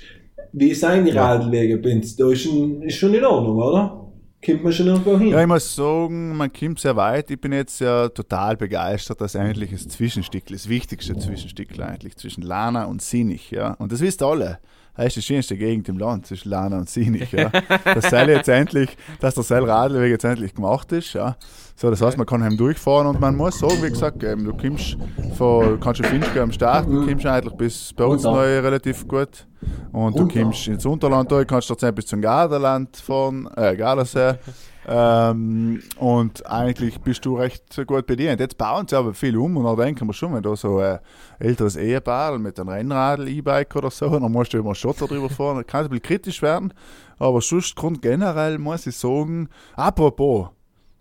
[0.52, 1.32] wie seien die Ja.
[1.34, 2.16] Radlwege, Binz?
[2.16, 4.03] Da ist schon in Ordnung, oder?
[4.44, 5.28] Kommt man schon irgendwo hin?
[5.28, 7.30] Ja, ich muss sagen, man kommt sehr weit.
[7.30, 12.42] Ich bin jetzt ja total begeistert, dass eigentlich das Zwischenstück, das wichtigste Zwischenstück eigentlich zwischen
[12.42, 13.74] Lana und Sinich, ja.
[13.74, 14.58] Und das wisst ihr alle.
[14.96, 17.50] Das ist die schönste Gegend im Land zwischen Lana und Sinich, ja.
[17.84, 21.36] Das Seil jetzt endlich, dass der Seilradlweg jetzt endlich gemacht ist, ja.
[21.76, 24.56] So, das heißt, man kann heim durchfahren und man muss sagen, wie gesagt, eben, du
[24.56, 24.96] kommst
[25.36, 29.08] von, du kannst schon Finchgau am Start, du kommst eigentlich bis bei uns neu relativ
[29.08, 29.46] gut.
[29.92, 34.34] Und du kommst ins Unterland durch, kannst dort bis zum Garderland fahren, äh, Gardasee.
[34.86, 38.40] Ähm, und eigentlich bist du recht gut bedient.
[38.40, 40.98] Jetzt bauen sie aber viel um und dann denken wir schon, wenn da so ein
[41.38, 45.56] älteres Ehepaar mit einem Rennradl, E-Bike oder so, dann musst du einen Schotter drüber fahren.
[45.58, 46.74] Das kann ein bisschen kritisch werden,
[47.18, 50.48] aber sonst Grund generell muss ich sagen, apropos,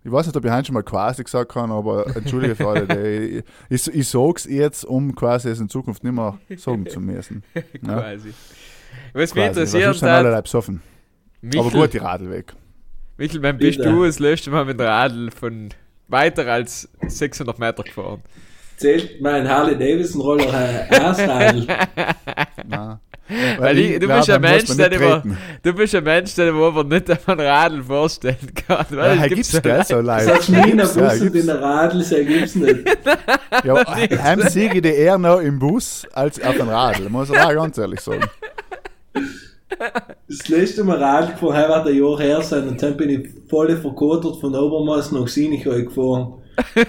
[0.02, 3.08] ich weiß nicht, ob ich heute schon mal quasi gesagt habe, aber entschuldige für alle,
[3.38, 7.42] ich, ich, ich sag's jetzt, um quasi es in Zukunft nicht mehr sagen zu müssen.
[7.54, 7.62] Ja,
[8.00, 8.34] quasi.
[9.12, 10.82] Was mich interessiert hat, besoffen.
[11.56, 12.54] Aber gut, die Radlweg.
[13.16, 13.90] Michel, wann bist Bitte.
[13.90, 15.68] du das letzte Mal mit dem Radl von
[16.08, 18.22] weiter als 600 Meter gefahren?
[18.76, 21.66] Zählt mein Harley Davidson Roller ein Erstradl?
[22.66, 22.98] Nein.
[23.58, 25.22] Weil ich, du bist ein man Mensch, man der nicht immer,
[25.62, 28.84] du bist ein Mensch, der mir aber nicht auf ein Radl vorstellen kann.
[28.90, 30.02] Ja, Weil es gibt's, Leute- so
[30.48, 32.84] du mir in der Gibt's, ja, Bus und in der Radl, das gibt's nicht.
[33.64, 37.54] Ja, heim ich die eher noch im Bus als auf dem Radl, muss ich auch
[37.54, 38.24] ganz ehrlich sagen.
[40.28, 43.28] Das letzte Mal Radl gefahren, heute wird ein Jahr her sein und dann bin ich
[43.48, 46.34] voll verkotert von Obermaß nach Sinich gefahren.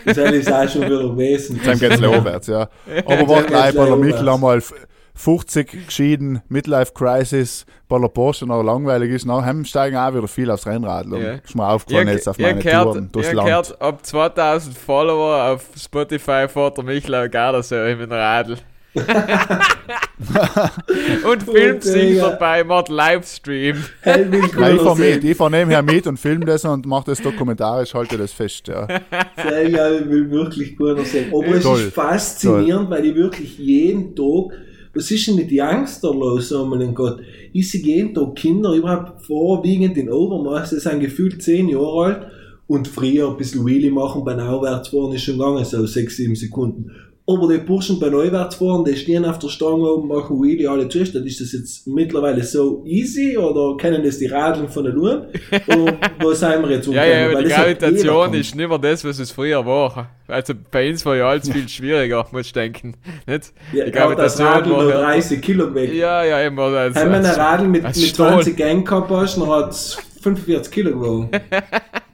[0.05, 1.59] Das ist auch schon wieder gewesen.
[1.65, 2.69] Dann geht's aufwärts, ja.
[3.05, 3.95] Aber warte gleich bei der.
[3.95, 4.73] Michel einmal f-
[5.17, 10.51] 50 geschieden, Midlife Crisis, bei der Porsche noch langweilig ist, nachher steigen auch wieder viel
[10.51, 11.07] aufs Rennrad.
[11.07, 11.31] Ja.
[11.35, 13.47] Ist mir aufgefallen jetzt auf meine Touren durchs Land.
[13.47, 18.57] gehört, ab 2000 Follower auf Spotify fährt der Michael Garda so mit dem Radl.
[21.29, 22.29] und filmt sich Digga.
[22.29, 23.77] dabei, macht Livestream.
[24.01, 27.21] Hey, ich cooler fahr mit, ich fahr nebenher mit und film das und mache das
[27.21, 28.87] dokumentarisch, halte das fest, ja.
[28.87, 31.33] Sehr geil, ich will wirklich gut sehen.
[31.33, 31.79] Aber es Toll.
[31.79, 34.53] ist faszinierend, weil ich wirklich jeden Tag,
[34.93, 37.19] was ist denn mit Youngster los, oh mein Gott?
[37.51, 42.27] Ich sehe jeden Tag Kinder, überhaupt vorwiegend in Obermaß, die sind gefühlt 10 Jahre alt
[42.67, 46.91] und früher ein bisschen Wheelie machen bei Neuwärtsfahren ist schon gegangen, so 6, 7 Sekunden.
[47.27, 51.15] Aber die Burschen bei Neuwärtsfahren, die stehen auf der Stange oben, machen Wheelie alle zuerst.
[51.15, 55.25] Ist das jetzt mittlerweile so easy oder kennen das die Radeln von der Luan?
[55.67, 59.17] Oder wo sind wir jetzt Ja, ja, Weil die Gravitation ist nicht mehr das, was
[59.17, 60.11] es früher war.
[60.27, 62.93] Also bei uns war ja alles viel schwieriger, muss ich denken.
[63.25, 63.53] Nicht?
[63.73, 65.91] Ja, die aber das Radl war nur ja- 30 Kilo weg.
[65.95, 68.33] Ja, ja, immer als, Wenn man ein Radl mit, mit Stahl.
[68.33, 71.29] 20 Gang gehabt hast, dann hat es 45 Kilo gewogen.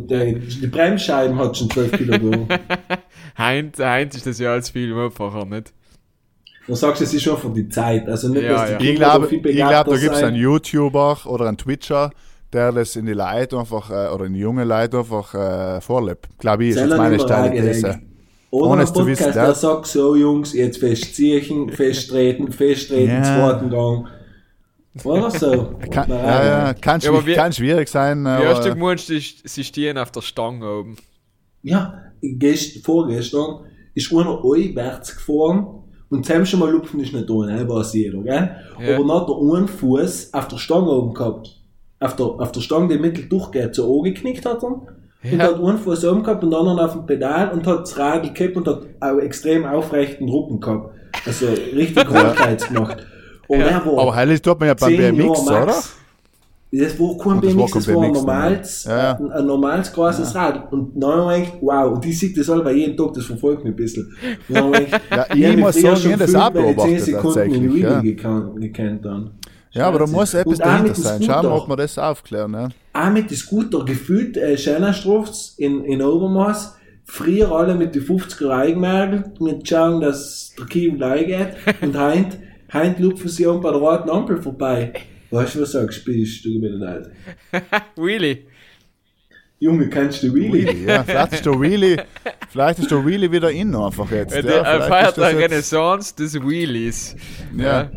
[0.00, 2.48] Die, die Bremsscheiben hat schon 12 Kilo gewogen.
[3.38, 5.72] Heint, Heint ist das ja als viel einfacher, nicht?
[6.66, 8.08] Dann sagst du, es ist schon für die Zeit.
[8.08, 8.78] Also nicht, Ja, dass die ja.
[8.78, 12.10] Kinder Ich glaube, glaub, da gibt es einen YouTuber oder einen Twitcher,
[12.52, 16.28] der das in die Leute einfach, äh, oder in die jungen Leute einfach äh, vorlebt.
[16.38, 18.00] Glaube ich, ist jetzt meine steile These.
[18.50, 19.44] Oder Ohne ein es zu wissen, Podcast, ja.
[19.46, 23.24] der sagt so, Jungs, jetzt festziehen, festtreten, festtreten, Ja.
[23.24, 24.06] zweiten Gang.
[25.02, 25.74] Oder so.
[25.90, 28.24] Kann, Nein, ja, ja, kann, Ja, aber schwi- wir- kann schwierig sein.
[28.24, 30.96] Wie hast du Aber, gemeint, sie stehen auf der Stange oben?
[31.62, 33.60] Ja, gest, vorgestern
[33.94, 35.66] ist einer einwärts gefahren
[36.10, 38.50] und zusammen schon mal lupfen ist nicht da, ne, weiß jeder, gell?
[38.78, 38.96] Ja.
[38.96, 41.60] Aber dann hat er einen Fuß auf der Stange oben gehabt.
[42.00, 44.68] Auf der, auf der Stange, die mittel durchgeht, so angeknickt hat er.
[44.68, 44.88] Und
[45.22, 45.38] Ja.
[45.44, 48.32] hat einen Fuß oben gehabt und den anderen auf dem Pedal und hat das Radl
[48.32, 50.94] gehabt und hat auch extrem aufrechten Rücken gehabt.
[51.24, 53.06] Also richtig Hochheits gemacht.
[53.48, 53.84] Und Ja.
[53.84, 55.66] war aber heilig tut man ja beim 10 BMX, oder?
[56.76, 58.92] Das war kein BMX, das war ein BMX, normales, ne?
[58.92, 59.12] Ja, ja.
[59.16, 60.72] Ein, ein normales großes Rad.
[60.72, 63.62] Und dann habe ich gedacht, wow, und die sieht das alle jeden Tag, das verfolgt
[63.64, 64.12] mich ein bisschen.
[64.48, 67.34] Und dann ich, Ja, ich mich muss sagen, ich das auch ich 10 beobachtet Sekunden
[67.34, 68.00] tatsächlich, ja.
[68.00, 69.30] gekannt, gekannt dann.
[69.70, 71.22] Ja, aber da muss etwas dahinter sein.
[71.22, 72.52] Schauen wir, ob wir das aufklären.
[72.52, 72.68] Ja.
[72.92, 76.76] Auch mit dem Scooter gefühlt, äh, Schönerstrufts in, in Obermaß.
[77.04, 81.48] Früher alle mit den 50er eingemergelt, mit schauen, dass der Kiel gleich geht.
[81.82, 82.38] Und heint,
[82.72, 84.92] heint lupfen sie an bei der roten Ampel vorbei.
[85.30, 86.04] Weißt du, was du sagst?
[86.04, 87.10] Bist du wieder alt.
[87.96, 88.38] Wheelie.
[89.60, 90.66] Junge, kennst du Wheelie?
[90.68, 91.02] Wheelie, ja.
[91.04, 91.96] Vielleicht ist der Wheelie,
[92.50, 94.34] vielleicht ist der Wheelie wieder in einfach jetzt.
[94.34, 97.16] Ja, Ja, feiert ist das eine Renaissance des Wheelies.
[97.56, 97.90] Ja.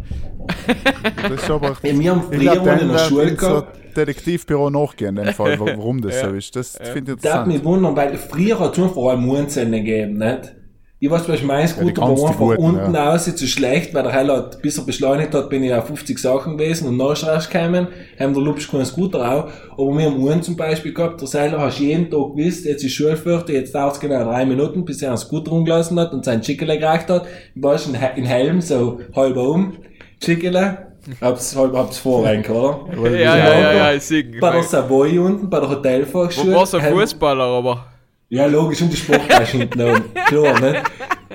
[1.29, 3.77] Das ist aber, Ja, wir haben ich früher in der Schule gehabt.
[3.97, 6.29] Detektivbüro nachgehen, in dem Fall, wa- warum das Ja.
[6.29, 6.55] so ist.
[6.55, 7.83] Das finde ich Das hat mich interessant.
[7.83, 10.53] wundern, weil früher hat es vor allem Mondzähne gegeben, nicht?
[10.99, 13.13] Ich weiß, was mein die Scooter ganz war einfach guten, unten ja.
[13.13, 16.57] aus, zu schlecht, weil der hat, bis er beschleunigt hat, bin ich auf 50 Sachen
[16.57, 19.51] gewesen und nachher rausgekommen, haben der Lupsch keinen Scooter auch.
[19.73, 22.93] Aber wir haben einen zum Beispiel gehabt, der Seiler hast jeden Tag gewusst, jetzt ist
[22.93, 26.41] Schulfürchte, jetzt dauert es genau drei Minuten, bis er einen Scooter umgelassen hat und sein
[26.41, 27.27] Chickele gekriegt hat.
[27.53, 29.73] Ich war schon in Helm, so halb um,
[30.19, 30.87] Chickele,
[31.21, 33.11] hab's halb, hab's vorrenken, oder?
[33.11, 34.23] Ja, ja, ja, ja, ich sehe.
[34.41, 36.53] Bei der Savoy unten, bei der Hotelfachschule.
[36.53, 37.85] Wo war so ein Fußballer, aber.
[38.29, 40.03] Ja, logisch, und die Sporttasche hinten oben.
[40.27, 40.83] Klar, ne?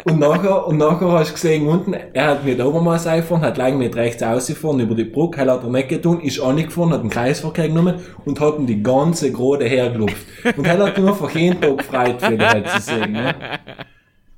[0.04, 3.74] Und nachher, und nachher hast du gesehen, unten, er hat mit Obermaß eingefahren, hat gleich
[3.74, 7.10] mit rechts ausgefahren über die Brücke, er hat er nicht getan, ist angefahren, hat einen
[7.10, 10.26] Kreisverkehr genommen und hat ihm die ganze Gerade hergelupft.
[10.56, 13.34] Und er hat nur einfach jeden Tag den halt zu sehen, ne?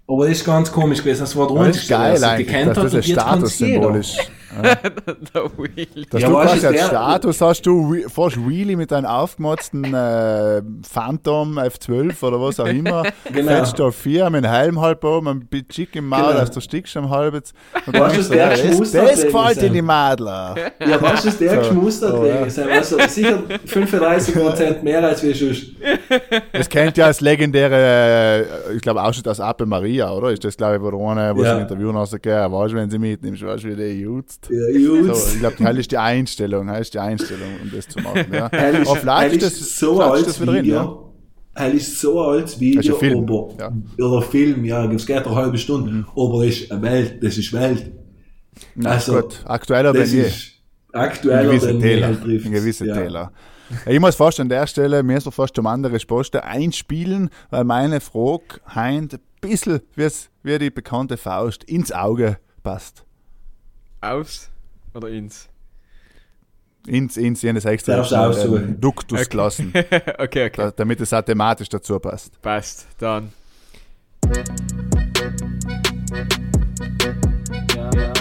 [0.06, 2.54] Aber das ist ganz komisch gewesen, das war der Aber das ist geil der sich
[2.54, 3.02] eigentlich, dass das ein.
[3.02, 4.30] Statussymbol ist.
[5.34, 6.06] der Wheelie.
[6.10, 10.62] Dass Ja, du quasi als der- Status hast, du fährst Wheelie mit deinem aufgemotzten äh,
[10.88, 13.48] Phantom F12 oder was auch immer, Genau.
[13.48, 16.40] fährst da vier mit dem Helm halb oben, ein bisschen Chick im Maul, Genau.
[16.40, 17.52] dass du stickst am halbes.
[17.86, 20.54] Und Weißt du, denkst der das, das gefällt dir die Mädler.
[20.80, 21.56] Ja, weißt du, dass der So.
[21.70, 22.50] geschmustert Oh, wegen ja.
[22.50, 22.68] sein?
[22.70, 25.66] Also sicher 35% mehr als wir sonst.
[26.52, 30.30] Das kennt ja als legendäre, äh, ich glaube schon das Ape Maria, oder?
[30.30, 31.50] Ist das, glaube ich, wo der eine, wo Ja.
[31.50, 34.43] sie ein Interview rausgegeben weißt du, wenn sie mitnimmst, weißt du, wie der jutzt.
[34.50, 35.14] Ja, gut.
[35.16, 38.26] So, ich glaube, das ist die Einstellung, das ist die Einstellung, um das zu machen.
[38.33, 38.50] Ja.
[38.52, 40.74] Heil ist, Aber vielleicht heil ist so ein altes wieder drin, Video.
[40.76, 41.62] ja.
[41.62, 43.70] Heil ist so ein altes Das Video, ist ein Film, aber, ja.
[43.70, 43.85] Mhm.
[43.98, 47.52] oder Film, ja, es geht eine halbe Stunde, aber es ist eine Welt, das ist
[47.52, 47.92] Welt.
[48.85, 50.22] Also, Gut, aktueller denn das je.
[50.22, 50.52] ist
[50.92, 52.09] In aktueller gewissen denn Täler.
[52.09, 52.46] Michael trifft.
[52.46, 52.94] In gewissen ja.
[52.94, 53.33] Täler.
[53.87, 57.64] Ja, Ich muss fast an der Stelle, mir ist fast um andere Posten einspielen, weil
[57.64, 60.09] meine Frage heint ein bisschen wie,
[60.42, 63.04] wie die bekannte Faust ins Auge passt.
[64.04, 64.50] Aus
[64.92, 65.48] oder ins?
[66.86, 68.78] Ins, ins, jenes extra äh, aussuchen.
[68.78, 69.28] Duktus Okay.
[69.30, 69.72] gelassen,
[70.18, 70.50] okay, okay.
[70.54, 72.40] da, damit es auch thematisch dazu passt.
[72.42, 72.86] Passt.
[72.98, 73.32] Dann.
[77.74, 78.12] Ja, ja.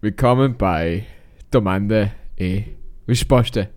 [0.00, 1.04] Willkommen bei
[1.50, 2.64] Domande e
[3.06, 3.68] Risposte.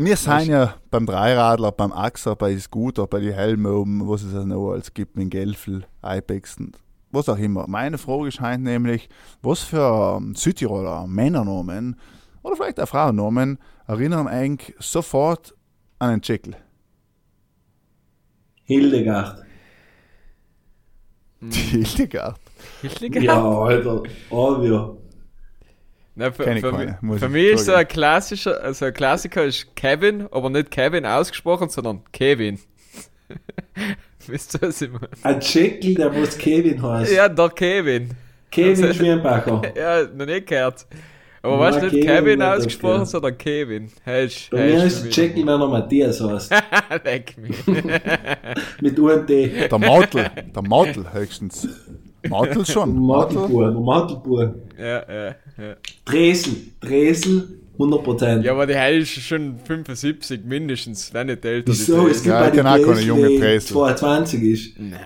[0.00, 4.32] Wir sind ja beim Dreiradler, beim Axer, bei Scooter, bei den Helmen oben, was es
[4.32, 6.78] ja noch alles gibt, mit Gelfel, Ibex und
[7.10, 7.66] was auch immer.
[7.66, 9.08] Meine Frage scheint nämlich,
[9.42, 11.96] was für ähm, Südtiroler Männernamen
[12.44, 13.58] oder vielleicht auch Frauennamen
[13.88, 15.56] erinnern eigentlich sofort
[15.98, 16.54] an einen Tscheckel?
[18.66, 19.42] Hildegard.
[21.40, 22.38] Die Hildegard.
[23.14, 24.04] Ja, Alter.
[24.30, 24.97] Obvio.
[26.18, 28.86] Na, für, ich für, keine, mi- muss für ich mich ist so ein klassischer, also
[28.86, 32.58] ein Klassiker ist Kevin, aber nicht Kevin ausgesprochen, sondern Kevin.
[34.26, 35.08] Wisst ihr, was ich meine?
[35.22, 37.14] Ein Tscheckel, der muss Kevin heißen.
[37.16, 38.10] Ja, der Kevin.
[38.50, 39.62] Kevin Schwirnbacher.
[39.76, 40.86] Ja, noch nicht gehört.
[41.40, 43.88] Aber weißt du nicht Kevin ausgesprochen, sondern Kevin.
[44.02, 46.52] Hey, ist, Bei hey, mir ist mich Tscheckel, wenn er Matthias heißt.
[47.04, 47.56] Leck mich.
[48.80, 49.28] Mit UNT.
[49.30, 51.68] Der Mautel, der Mautel höchstens.
[52.28, 52.92] Mautel schon.
[52.94, 54.54] Der Mattelbuhr.
[54.76, 54.84] ja,
[55.28, 55.74] ja, ja.
[56.04, 58.42] Dresel, Dresel, 100%.
[58.42, 61.70] Ja, aber die Heil ist schon 75 mindestens, wenn nicht älter.
[61.72, 62.08] Wieso?
[62.08, 62.22] Es Dresel.
[62.22, 63.72] gibt Ja, bei ich den keine junge Dresel.
[63.76, 64.72] 22 ist.
[64.78, 64.96] Na.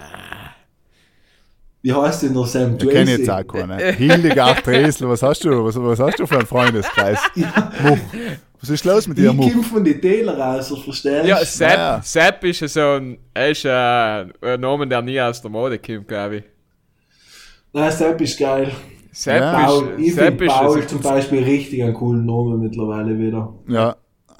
[1.84, 3.76] Wie heißt denn der Sam Ich kenne jetzt auch keine.
[3.92, 5.64] Hildegard Dresel, was hast du?
[5.64, 7.18] Was, was hast du für einen Freundeskreis?
[7.34, 7.98] Much.
[8.60, 9.50] Was ist los mit dir, Ich Much?
[9.50, 11.28] komme von den Täler raus, verstehst du?
[11.28, 12.00] Ja, Sepp, Ja.
[12.04, 15.80] Sepp ist ja so ein, er ist ein, ein Name, der nie aus der Mode
[15.80, 16.44] kommt, glaube ich.
[17.72, 18.70] Nein, Sepp ist geil.
[19.14, 19.66] Sepp Ja.
[19.66, 23.52] Paul, ich ist, Sepp ist, Paul ist zum Beispiel richtig einen coolen Namen mittlerweile wieder.
[23.68, 23.96] Ja.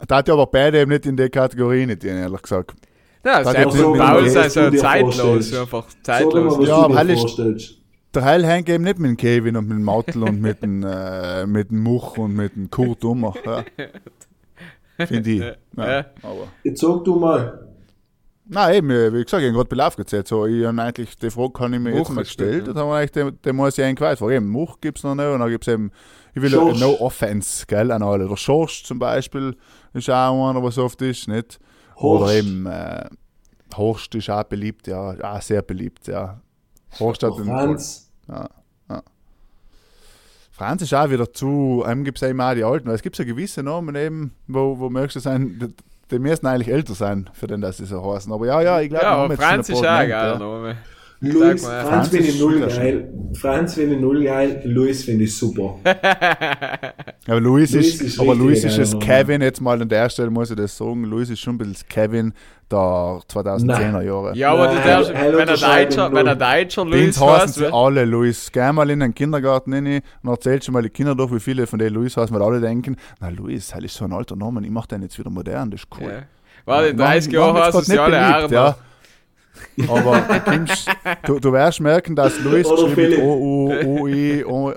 [0.09, 2.73] Da hat ja aber beide eben nicht in die Kategorie nicht, ehrlich gesagt.
[3.25, 6.59] ja, Da Sepp und nicht Paul sind so zeitlos, einfach Sag mal, zeitlos.
[6.59, 7.79] was Ja, du aber dir Hall ist- vorstellst.
[8.15, 10.85] Der Heil hängt eben nicht mit dem Kevin und mit dem Mautel und mit dem,
[10.85, 13.33] äh, mit dem Much und mit dem Kurt Dummer.
[13.47, 13.65] Ja.
[15.07, 15.41] Finde ich.
[15.77, 16.05] Ja.
[16.23, 16.49] Aber.
[16.63, 17.69] Jetzt sag du mal.
[18.53, 20.29] Nein, eben, wie gesagt, ich habe gerade Belauf gezählt.
[20.29, 22.69] So, ich habe eigentlich, die Frage kann ich mir jetzt Much mal ist gestellt.
[22.69, 24.33] Und dann habe ich eigentlich, den, den muss ich eigentlich fragen.
[24.33, 25.27] Eben, Much gibt es noch nicht.
[25.27, 25.91] Und dann gibt es eben,
[26.35, 26.81] ich will Schorsch.
[26.81, 28.29] no offense, gell, an alle.
[28.29, 29.57] Der Schorsch zum Beispiel
[29.95, 31.59] ist auch einer, was oft ist, nicht?
[31.97, 32.35] Oder Horst.
[32.35, 33.09] eben, äh,
[33.75, 36.41] Horst ist auch beliebt, ja, auch sehr beliebt, ja.
[37.01, 38.11] Horst hat den, Franz.
[40.51, 43.17] Franz ist auch wieder zu, einem gibt es eben auch die Alten, weil es gibt
[43.17, 45.75] so gewisse Namen eben, wo, wo möchtest du sein,
[46.11, 48.33] die, müssen eigentlich älter sein, für den, dass sie so heißen.
[48.33, 50.77] Aber ja, ja, ich glaube, Ja, Franz ist auch ein geiler Name.
[51.23, 53.09] Luis, mal, Franz Franz finde ich null geil.
[53.35, 54.61] Franz finde ich null geil.
[54.65, 55.77] Luis finde ich super.
[57.29, 60.09] Aber Luis, Luis ist, ist aber Luis ist das geiler Kevin, jetzt mal an der
[60.11, 62.33] Stelle muss ich das sagen, Luis ist schon ein bisschen Kevin
[62.71, 64.37] der 2010er Jahre.
[64.37, 67.41] Ja, aber Nein, du darfst, er wenn er Deutscher, wenn er Deutscher Den Luis heißen
[67.41, 68.51] heißt, sie alle Luis.
[68.53, 71.67] Geh mal in den Kindergarten rein und erzählst schon mal die Kinder durch, wie viele
[71.69, 74.61] von denen Luis heißen, weil alle denken, na Luis, das ist so ein alter Name,
[74.65, 76.11] ich mach den jetzt wieder modern, das ist cool.
[76.11, 76.23] ja.
[76.65, 78.77] Warte, in Waren- 30 waren Jahren jetzt heißen grad sie alle beliebt, Arner.
[79.89, 80.91] Aber du, kommst,
[81.27, 83.19] du, du wirst merken, dass Luis geschrieben Philipp.
[83.21, 84.73] O, U, O, I, O,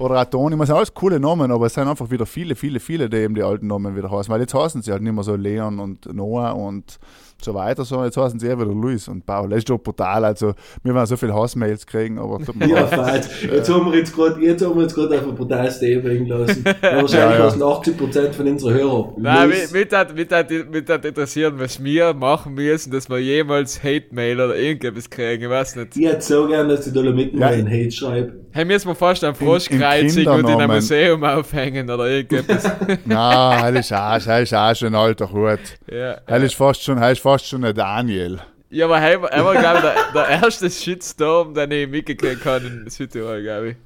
[0.00, 2.80] oder auch Toni, das sind alles coole Namen, aber es sind einfach wieder viele, viele,
[2.80, 4.32] viele, die eben die alten Namen wieder heißen.
[4.32, 6.98] Weil jetzt heißen sie halt nicht mehr so Leon und Noah und
[7.44, 9.48] so weiter, sondern jetzt heißen sie eher wieder Luis und Paul.
[9.48, 10.24] Das ist doch brutal.
[10.24, 13.26] Also, wir werden so viele Hassmails kriegen, aber mir Ja, falsch.
[13.50, 16.26] Jetzt haben wir jetzt gerade, jetzt haben wir jetzt gerade auf ein brutales Thema bringen
[16.26, 16.64] lassen.
[16.80, 17.44] Wahrscheinlich Ja, ja.
[17.46, 19.12] heißen 80% von unseren Hörern.
[19.18, 23.18] Nein, mich, mich, hat, mich, hat, mich hat interessieren, was wir machen müssen, dass wir
[23.18, 25.96] jemals Hate-Mail oder irgendetwas kriegen, ich weiß nicht.
[25.96, 27.46] Ich hätte so gern, dass die Dolomiten Ja.
[27.46, 28.32] mal einen Hate schreiben.
[28.52, 30.70] Hey, müssen wir fast einen im Froschkreuzig und in einem.
[30.70, 32.64] Museum aufhängen oder irgendetwas.
[33.04, 35.58] Nein, das ist auch, das ist auch schon ein alter Hut.
[35.90, 36.16] ja.
[36.26, 38.40] Das ist fast schon, das ist fast schon ein Daniel.
[38.70, 42.90] ja, aber er war, glaube ich, der, der erste Shitstorm, den ich mitgekriegt habe in
[42.90, 43.76] Südtirol, glaube ich.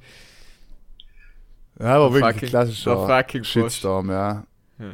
[1.79, 4.43] Ja, aber wirklich Fucking- ein klassischer Shitstorm, ja.
[4.79, 4.85] Ja.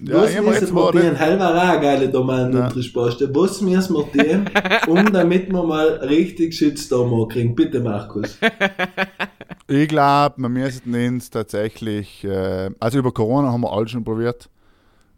[0.00, 2.64] Ja, mir müssen wir Hell war auch eine geile Domain Ja.
[2.66, 3.32] und Resposte.
[3.34, 4.44] Was müssen wir dir,
[4.88, 7.54] um damit wir mal richtig Shitstorm kriegen?
[7.54, 8.36] Bitte, Markus.
[9.68, 14.48] Ich glaube, wir müssten uns tatsächlich, äh, also über Corona haben wir alles schon probiert.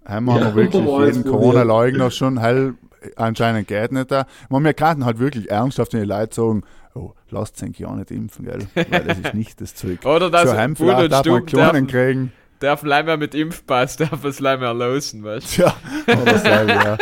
[0.06, 1.24] Haben wir Ja, wirklich jeden.
[1.24, 2.74] Corona-Leugner schon, hell,
[3.16, 4.26] anscheinend geht nicht da.
[4.48, 6.62] Man, wir könnten halt wirklich ernsthaft den Leuten sagen,
[6.94, 9.98] oh, lasst euch ja nicht impfen, gell, weil das ist nicht das Zeug.
[10.04, 12.32] Oder dass so, Bull und darf man Klonen kriegen.
[12.62, 15.62] dürfen leider mit Impfpass, dürfen es leider losen, weißt du?
[15.62, 15.74] Tja,
[16.06, 16.98] oder selber,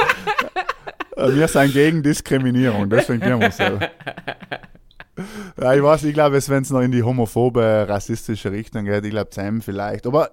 [1.17, 1.37] ja.
[1.37, 3.65] Wir sind gegen Diskriminierung, deswegen können wir so.
[5.61, 9.11] Ja, ich weiß, ich glaube, wenn es noch in die homophobe, rassistische Richtung geht, ich
[9.11, 10.07] glaube, Sam vielleicht.
[10.07, 10.31] Aber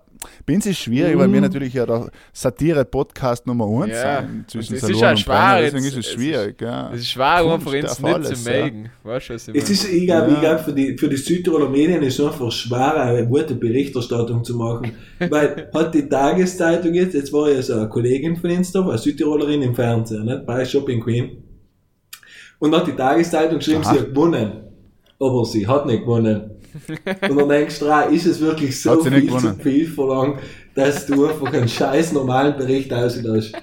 [0.47, 4.49] ist es schwierig, weil wir natürlich ja der Satire-Podcast Nummer 1 Ja, sind.
[4.49, 6.61] Zwischen es Salon ist ja und schwer deswegen ist es es schwierig.
[6.61, 6.91] ja.
[6.93, 8.63] Es ist schwer, Kunst einfach darf nicht alles, zu ja.
[8.63, 8.89] mögen.
[9.03, 9.73] Weißt du, was ich Es meine?
[9.73, 10.33] ist, ich glaube, Ja.
[10.33, 14.43] ich glaub, für, die, für die Südtiroler Medien ist es einfach schwer, eine gute Berichterstattung
[14.43, 14.91] zu machen.
[15.19, 18.97] Weil hat die Tageszeitung jetzt, jetzt war ja so eine Kollegin von uns da, eine
[18.97, 20.45] Südtirolerin im Fernsehen, nicht?
[20.45, 21.43] bei Shopping Queen.
[22.59, 23.93] Und hat die Tageszeitung geschrieben, Aha.
[23.93, 24.51] sie hat gewonnen.
[25.21, 26.51] Aber sie hat nicht gewonnen.
[27.29, 29.61] Und dann denkst du, ist es wirklich so Hat sie nicht viel zu gewonnen?
[29.61, 30.39] viel verlangt,
[30.73, 33.53] dass du einfach einen scheiß normalen Bericht auslässt?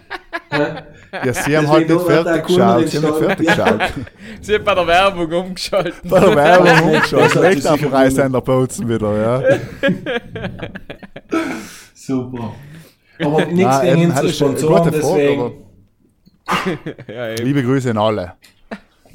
[0.51, 2.89] Ja, sie haben halt nicht fertig geschaut.
[2.89, 3.81] Sie haben nicht fertig geschaut.
[4.41, 5.95] Sie hat bei der Werbung umgeschaltet.
[6.05, 7.21] Bei der Werbung umgeschaut.
[7.21, 9.59] Das hat sie Recht auf dem Reisender Bozen wieder, ja.
[11.95, 12.55] Super.
[13.21, 15.53] Aber nichts gegen ist eine Sponsoren, deswegen.
[17.09, 17.35] ja.
[17.35, 18.35] Liebe Grüße an alle.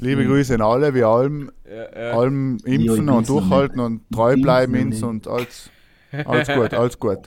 [0.04, 2.18] Liebe Grüße an alle, wir allem, Ja, ja.
[2.18, 5.02] allem impfen und durchhalten und treu bleiben nicht.
[5.02, 5.70] und alles,
[6.26, 7.18] alles gut, alles gut.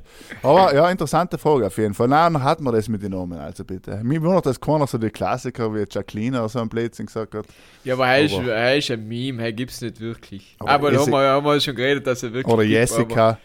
[0.43, 2.07] Aber ja, interessante Frage auf jeden Fall.
[2.07, 3.99] Nein, hat man das mit den Namen, also bitte.
[4.03, 7.45] Mir wundert, dass keiner so die Klassiker wie Jacqueline oder so ein Blödsinn gesagt hat.
[7.83, 10.55] ja, aber er ist, er ist ein Meme, er gibt es nicht wirklich.
[10.59, 13.27] Aber Aber, da haben wir, haben wir schon geredet, dass er wirklich Oder gibt, Jessica.
[13.29, 13.39] Aber,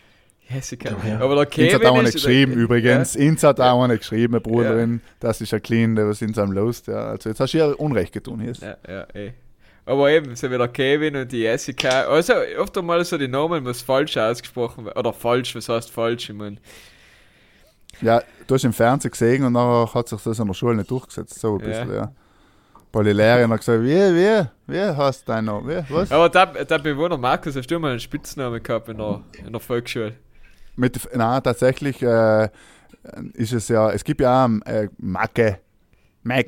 [0.54, 0.90] Jessica.
[1.04, 1.20] Ja, ja.
[1.20, 3.14] Aber der Kevin hat auch eine ist, geschrieben, übrigens.
[3.16, 5.10] Ins hat auch eine geschrieben, eine Bruderin, Ja.
[5.20, 6.86] das ist Jacqueline, der was in seinem Lust.
[6.88, 7.10] Ja.
[7.10, 8.40] Also jetzt hast du ihr Unrecht getan.
[8.40, 8.52] Hier.
[8.60, 9.32] Ja, ja, eh.
[9.84, 12.02] Aber eben, so wie der Kevin und die Jessica.
[12.02, 14.96] Also, oft einmal so die Namen muss falsch ausgesprochen werden.
[14.98, 16.30] Oder falsch, was heißt falsch?
[16.30, 16.56] Ich meine,
[18.00, 20.90] Ja, du hast im Fernsehen gesehen und nachher hat sich das an der Schule nicht
[20.90, 21.38] durchgesetzt.
[21.40, 21.66] So ein Ja.
[21.66, 22.12] bisschen, ja.
[22.94, 25.66] Weil die Lehrerin hat gesagt, wie, wie, wie heißt dein Name?
[25.88, 26.12] Wie, was?
[26.12, 29.60] Aber der, der Bewohner Markus, hast du mal einen Spitznamen gehabt in der, in der
[29.60, 30.14] Volksschule?
[30.76, 32.48] Mit, nein, tatsächlich äh,
[33.34, 35.58] ist es ja, es gibt ja auch äh, Macke,
[36.22, 36.46] Mac.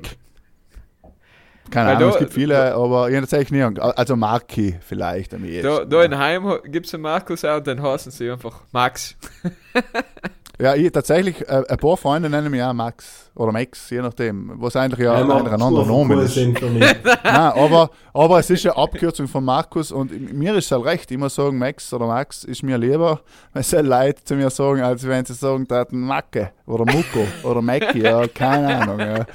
[1.71, 5.45] Keine Weil Ahnung, da- es gibt viele, aber ich tatsächlich ange- also Marki vielleicht am
[5.45, 5.67] ehesten.
[5.67, 9.17] Da, da in Heim gibt es einen Markus auch und den heißen sie einfach Max.
[10.61, 14.53] Ja, ich, tatsächlich, äh, ein paar Freunde nennen mich auch Max oder Max, je nachdem,
[14.57, 16.37] was eigentlich ja Einmal eigentlich ein anderer Name ist.
[17.25, 21.11] Nein, aber, aber es ist eine Abkürzung von Markus und mir ist es halt recht.
[21.19, 23.21] Muss sagen, Max oder Max ist mir lieber,
[23.53, 27.61] wenn sie Leute zu mir sagen, als wenn sie sagen, taten Macke oder Mucko oder
[27.61, 29.01] Macki, ja, keine Ahnung.
[29.01, 29.27] Ja.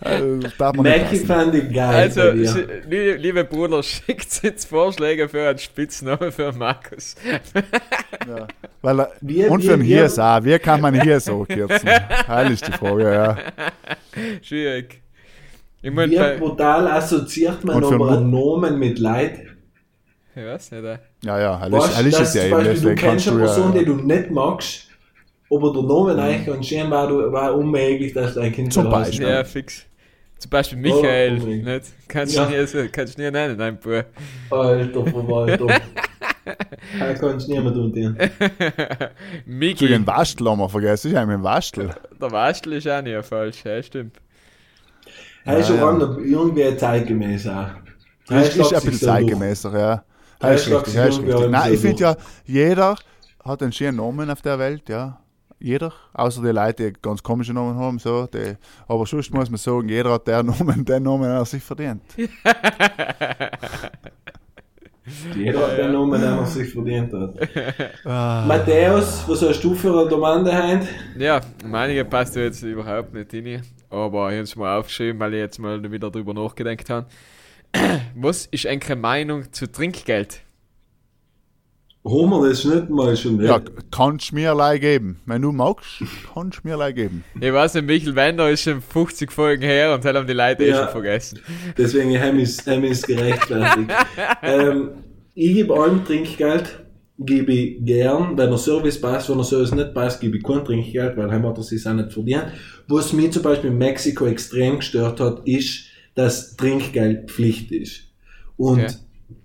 [0.00, 0.38] Also,
[1.18, 1.26] lassen.
[1.26, 2.48] fand ich geil Also, bei dir.
[2.88, 7.14] sie- liebe, Bruder, schickt jetzt Vorschläge für einen Spitznamen für Markus.
[8.28, 8.46] Ja.
[8.82, 10.44] Weil, Wir- und wir- für den wir- Hirs auch.
[10.58, 11.88] Wie kann man hier so kürzen?
[12.26, 13.36] Heil ist die Frage, ja.
[14.42, 15.00] Schwierig.
[15.80, 19.40] Ich meine, Wie brutal assoziiert man Und aber Namen mit Leid?
[20.34, 20.98] Ich weiß nicht, äh.
[21.24, 22.50] Ja, ja, heil Weißt du, ist ja zum eben.
[22.50, 23.84] Beispiel du kennst eine du Person, die ja.
[23.84, 24.88] du nicht magst,
[25.50, 28.90] aber der Name eigentlich anscheinend war, du, war unmöglich, dass dein Kind Zum.
[28.90, 29.28] Beispiel.
[29.28, 29.84] Ja, fix.
[30.38, 31.64] Zum Beispiel Michael, Oh, unbedingt.
[31.64, 31.84] nicht?
[32.08, 32.48] Kannst du Ja.
[32.48, 34.04] nie, so- kannst du nie nennen, nein, Bub.
[34.50, 35.66] Alter Verwalter.
[36.98, 38.16] Da kannst du niemand unten.
[39.46, 41.10] Miki, Zu den Waschtel haben wir vergessen.
[41.10, 41.90] Ich habe einen Waschtel.
[42.20, 44.16] der Wastel ist auch nicht falsch, ja, stimmt.
[45.44, 46.06] Er ist Ja, schon ja.
[46.06, 46.18] ja.
[46.18, 47.68] irgendwie zeitgemäß auch.
[48.30, 49.78] Er ist schlägt ein bisschen zeitgemäßer, ja.
[49.90, 50.04] Ja,
[50.40, 51.50] Das ist ich richtig, das ist richtig.
[51.50, 52.96] Nein, ich finde ja, jeder
[53.44, 55.20] hat einen schönen Namen auf der Welt, ja.
[55.60, 58.26] Jeder, außer die Leute, die ganz komische Namen haben, so.
[58.28, 61.62] Die, aber sonst muss man sagen, jeder hat den Namen, den Namen, den er sich
[61.64, 62.02] verdient.
[65.36, 67.34] Jeder hat den Namen, den er sich verdient hat.
[68.04, 68.44] Ah.
[68.46, 70.86] Matthäus, was hast du für eine Domande heint?
[71.18, 73.62] Ja, meinige passt jetzt überhaupt nicht hin.
[73.90, 77.06] Aber ich habe es mal aufgeschrieben, weil ich jetzt mal wieder drüber nachgedacht habe.
[78.14, 80.42] Was ist eure Meinung zu Trinkgeld?
[82.04, 85.20] Wir das nicht mal schon Ja, kannst du mir allein geben.
[85.26, 87.24] Wenn du magst, kannst du mir allein geben.
[87.40, 90.64] Ich weiß nicht, Michael Wender ist schon 50 Folgen her und das haben die Leute
[90.64, 90.84] eh Ja.
[90.84, 91.40] schon vergessen.
[91.76, 93.90] Deswegen haben wir es gerechtfertigt.
[94.42, 94.90] ähm,
[95.34, 96.80] ich gebe allem Trinkgeld,
[97.18, 98.38] gebe ich gern.
[98.38, 101.46] Wenn der Service passt, wenn der Service nicht passt, gebe ich kein Trinkgeld, weil heim
[101.46, 102.46] hat er sich auch nicht verdient.
[102.86, 108.04] Was mich zum Beispiel in Mexiko extrem gestört hat, ist, dass Trinkgeld Pflicht ist.
[108.56, 108.94] Und Okay.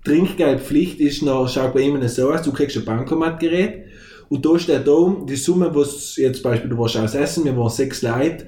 [0.03, 3.85] Trinkgeldpflicht ist noch, schaut bei ihm so aus, du kriegst ein Bankomatgerät
[4.29, 7.45] und da steht da oben die Summe, was jetzt zum Beispiel, du warst aus Essen,
[7.45, 8.45] wir waren sechs Leute,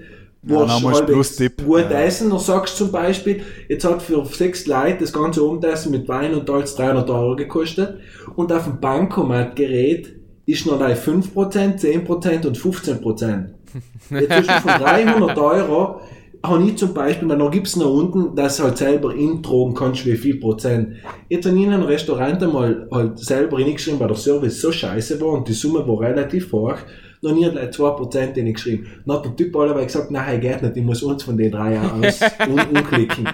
[0.47, 1.65] Ja, musst du Tipp.
[1.65, 2.01] gut Ja.
[2.03, 6.07] essen, dann sagst du zum Beispiel, jetzt hat für sechs Leute das ganze Abendessen mit
[6.07, 7.99] Wein und alles 300 Euro gekostet
[8.35, 10.15] und auf dem Bankomatgerät
[10.45, 13.45] ist noch gleich 5%, 10% und 15%.
[14.11, 16.01] Jetzt ist es von 300 Euro,
[16.47, 20.05] habe ich zum Beispiel, dann gibt es noch unten, dass du halt selber introgen kannst,
[20.05, 20.97] wie viel Prozent.
[21.29, 25.19] Jetzt habe ich in einem Restaurant einmal halt selber hingeschrieben, weil der Service so scheiße
[25.21, 26.77] war und die Summe war relativ hoch.
[27.21, 28.87] Noch nie gleich 2% hingeschrieben.
[29.05, 31.79] Dann hat der Typ alle gesagt, nein, geht nicht, ich muss uns von den drei
[31.79, 33.27] aus un unklicken.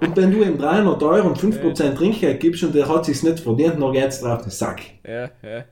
[0.00, 3.40] Und wenn du ihm 300 Euro und 5% Trinkgeld gibst und der hat sich's nicht
[3.40, 4.80] verdient, dann geht's drauf den Sack.
[5.06, 5.64] Ja, ja.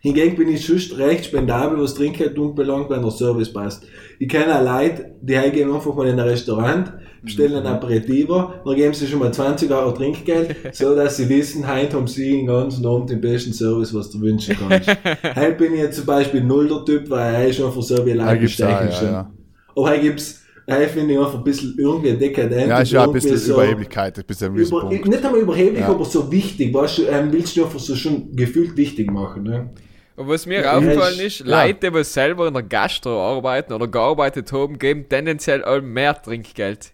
[0.00, 3.84] Hingegen bin ich schon recht spendabel, was Trinkgeld belangt, wenn der Service passt.
[4.18, 8.74] Ich kenne auch Leute, die gehen einfach mal in ein Restaurant, bestellen ein Aperitivo, dann
[8.74, 12.46] geben sie schon mal 20 Euro Trinkgeld, so dass sie wissen, heute haben sie den
[12.46, 14.88] ganzen Abend den besten Service, was du wünschen kannst.
[15.36, 17.60] heute bin ich jetzt zum Beispiel null der Typ, weil er ist
[18.16, 19.08] Ja, Leute gibt's auch, bestechen ja, schon.
[19.08, 19.30] ja.
[19.76, 20.41] Aber heute gibt's,
[20.76, 22.68] heute finde ich einfach ein bisschen irgendwie dekadent.
[22.68, 25.06] Ja, ist ja ein bisschen so- Überheblichkeit, ein bisschen über, Punkt.
[25.06, 25.88] nicht einmal überheblich, Ja.
[25.88, 29.70] aber so wichtig, weißt du, ähm, willst du einfach so schon gefühlt wichtig machen, ne?
[30.14, 31.64] Und was mir Ja, aufgefallen ist, ja.
[31.64, 36.92] Leute, die selber in der Gastro arbeiten oder gearbeitet haben, geben tendenziell all mehr Trinkgeld.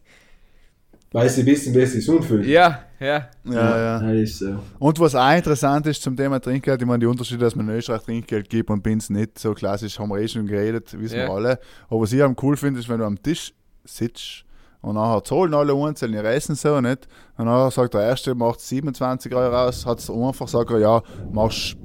[1.10, 2.46] Weil sie wissen, wer sich unfühlt.
[2.46, 3.28] Ja, ja.
[3.44, 4.12] Ja, ja.
[4.12, 4.58] Ist so.
[4.78, 7.76] Und was auch interessant ist zum Thema Trinkgeld, ich meine, die Unterschiede, dass man in
[7.76, 11.16] Österreich Trinkgeld gibt und bei uns nicht so klassisch, haben wir eh schon geredet, wissen
[11.18, 11.26] Ja.
[11.26, 11.58] wir alle.
[11.88, 13.54] Aber was ich am cool finde, ist, wenn du am Tisch
[13.88, 14.44] sitzt
[14.80, 17.08] und nachher zahlen alle einzeln ihr Essen so, nicht?
[17.36, 21.02] Und nachher sagt der Erste, macht 27 Euro aus, hat es einfach, sagt er, ja,
[21.32, 21.76] machst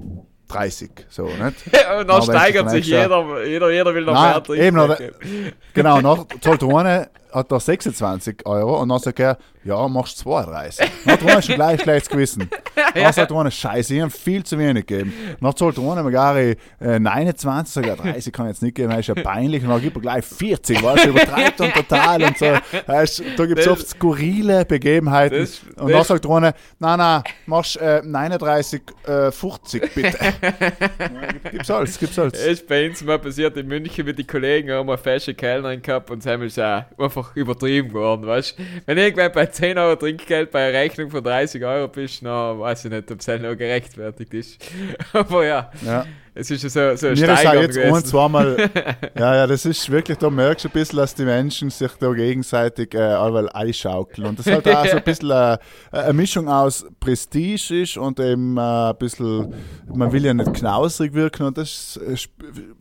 [0.48, 1.40] 30, so, nicht?
[1.40, 5.54] Und dann wenn steigert sich dann jeder, jeder, jeder will noch Nein, mehr eben.
[5.74, 10.18] Genau, nach zahlt der eine, hat er 26 Euro und dann sagt er, ja, machst
[10.20, 10.86] 32.
[11.06, 12.50] Dann hat eine schon gleich schlechtes Gewissen.
[12.96, 15.14] Dann sagt eine, scheiße, ich habe viel zu wenig gegeben.
[15.40, 19.00] Dann zahlt eine gar äh, 29, sagt er, 30 kann ich jetzt nicht geben, das
[19.00, 19.64] ist ja peinlich.
[19.64, 22.46] Und dann gibt er gleich 40, weißt du, übertreibt dann total und so.
[22.88, 25.40] Weißt, da gibt es Das- oft skurrile Begebenheiten.
[25.40, 30.18] Das- und das- dann sagt eine, nein, nein, machst äh, 39, äh, 50 bitte.
[31.52, 32.34] gibt's alles, gibt's alles.
[32.34, 35.82] Es ist bei uns mal passiert in München mit den Kollegen, haben wir fesche Kellnerin
[35.82, 38.58] gehabt und haben auch einfach übertrieben geworden, weißt?
[38.86, 42.86] Wenn irgendwann bei 10 Euro Trinkgeld bei einer Rechnung von 30 Euro bist, na, weiß
[42.86, 44.64] ich nicht, ob es halt noch gerechtfertigt ist.
[45.14, 46.06] Aber ja, Ja.
[46.36, 48.58] Es ist ja so, so ein Mir ist auch Steigern jetzt ein, zweimal.
[49.18, 52.12] ja, ja, das ist wirklich, da merkst du ein bisschen, dass die Menschen sich da
[52.14, 54.28] gegenseitig äh, allweil einschaukeln.
[54.28, 55.58] Und das halt auch so ein bisschen äh,
[55.92, 59.54] eine Mischung aus Prestige ist und eben äh, ein bisschen,
[59.94, 62.16] man will ja nicht knausrig wirken und das, äh,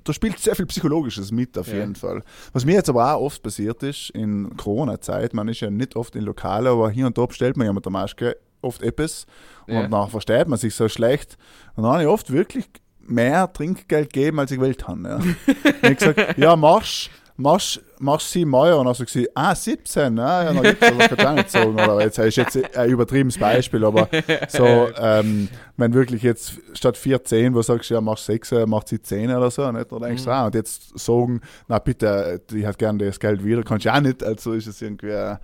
[0.05, 1.74] da spielt sehr viel Psychologisches mit auf Ja.
[1.80, 2.22] jeden Fall.
[2.53, 6.16] Was mir jetzt aber auch oft passiert ist in Corona-Zeit, man ist ja nicht oft
[6.16, 9.26] in Lokale, aber hier und da bestellt man ja mit der Maske oft etwas
[9.66, 9.88] und Ja.
[9.88, 11.36] dann versteht man sich so schlecht.
[11.74, 12.66] Und dann habe ich oft wirklich
[13.07, 15.03] mehr Trinkgeld gegeben, als ich gewählt habe.
[15.03, 15.20] Ja.
[15.46, 18.80] ich habe gesagt, ja, machst, machst, machst 7 Euro.
[18.80, 21.74] Und dann sagt sie, ah, 17, ja, ja dann gibt's das, du auch nicht sagen.
[21.74, 24.09] Oder jetzt ist jetzt ein übertriebenes Beispiel, aber
[24.48, 28.88] so, ähm, wenn wirklich jetzt statt 4, 10, wo sagst du, ja, machst 6, macht
[28.88, 29.90] sie 10 oder so, nicht?
[29.90, 33.62] Dann denkst du, ah, und jetzt sagen, na bitte, die hat gerne das Geld wieder,
[33.62, 35.36] kannst du auch nicht, also ist es irgendwie, äh,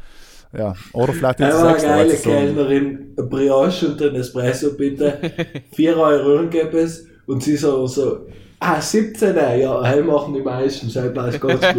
[0.56, 2.36] ja, oder vielleicht jetzt war eine 6 geile.
[2.36, 5.18] Kellnerin, eine Brioche und ein Espresso bitte.
[5.72, 7.06] 4 Euro gäbe es.
[7.28, 8.26] Und sie so, so,
[8.58, 11.78] ah, 17, ja, heim machen die meisten, sei passt ganz gut.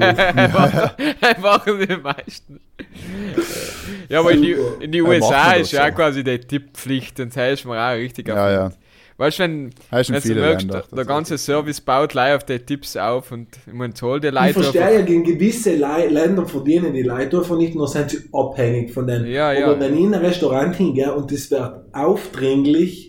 [1.41, 2.59] machen die meisten.
[4.07, 5.95] ja, aber in die, in die USA ist ja so.
[5.95, 8.71] quasi die Tipppflicht und das ist mir auch richtig Ja, ja.
[9.17, 12.95] Weißt du, wenn, wenn du merkst, der, der ganze Service baut gleich auf die Tipps
[12.95, 14.99] auf und ich meine, zahl die Ich Leute verstehe einfach.
[14.99, 19.05] ja, gegen gewisse Lei- Länder verdienen die Leute einfach nicht, nur sind sie abhängig von
[19.05, 19.25] denen.
[19.25, 19.65] Ja, ja.
[19.65, 23.08] Aber wenn ich in ein Restaurant hingehe und das wird aufdringlich,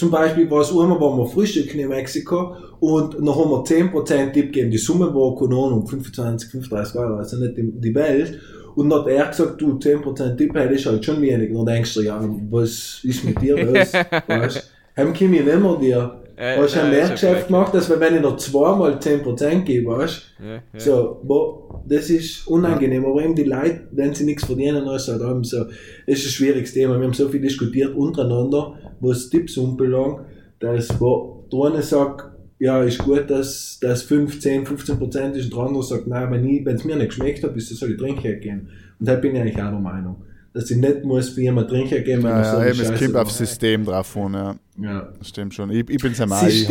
[0.00, 4.32] zum Beispiel war es einmal, waren wir frühstücken in Mexiko und noch haben wir 10%
[4.32, 4.70] Tipp gegeben.
[4.70, 8.40] Die Summe war, keine Ahnung, 25, 35 Euro, also nicht die, die Welt.
[8.76, 11.50] Und dann hat er gesagt, du, 10% Tipp, hey, das ist halt schon wenig.
[11.50, 12.18] Und dann denkst du, ja,
[12.50, 13.92] was ist mit dir los?
[14.26, 16.19] weißt Heim komme ich nicht mehr dir.
[16.40, 19.90] Äh, Hast du ein ist ja Mehrgeschäft gemacht, dass wenn ich noch zweimal 10% gebe,
[19.90, 20.60] weißt Ja, ja.
[20.78, 25.20] so, boah, das ist unangenehm, aber eben die Leute, wenn sie nichts verdienen, ist halt
[25.20, 25.66] eben so,
[26.06, 26.98] ist ein schwieriges Thema.
[26.98, 30.20] Wir haben so viel diskutiert untereinander, was Tipps anbelangt,
[30.60, 32.24] dass boah, der eine sagt,
[32.58, 36.30] ja, ist gut, dass das 5, 10, 15 Prozent ist und der andere sagt, nein,
[36.30, 38.68] wenn es mir nicht geschmeckt hat, ist das soll ich Trinkgeld geben.
[38.98, 40.16] Und da bin ich eigentlich auch der Meinung,
[40.52, 43.16] dass ich nicht muss für jemanden Trinkgeld geben, wenn Ja, so ja, eben, es kommt
[43.16, 43.38] aufs.
[43.38, 44.54] System drauf an, ja.
[44.80, 45.08] Ja.
[45.18, 45.70] Das stimmt schon.
[45.70, 46.68] Ich, ich bin es am Ei, ich.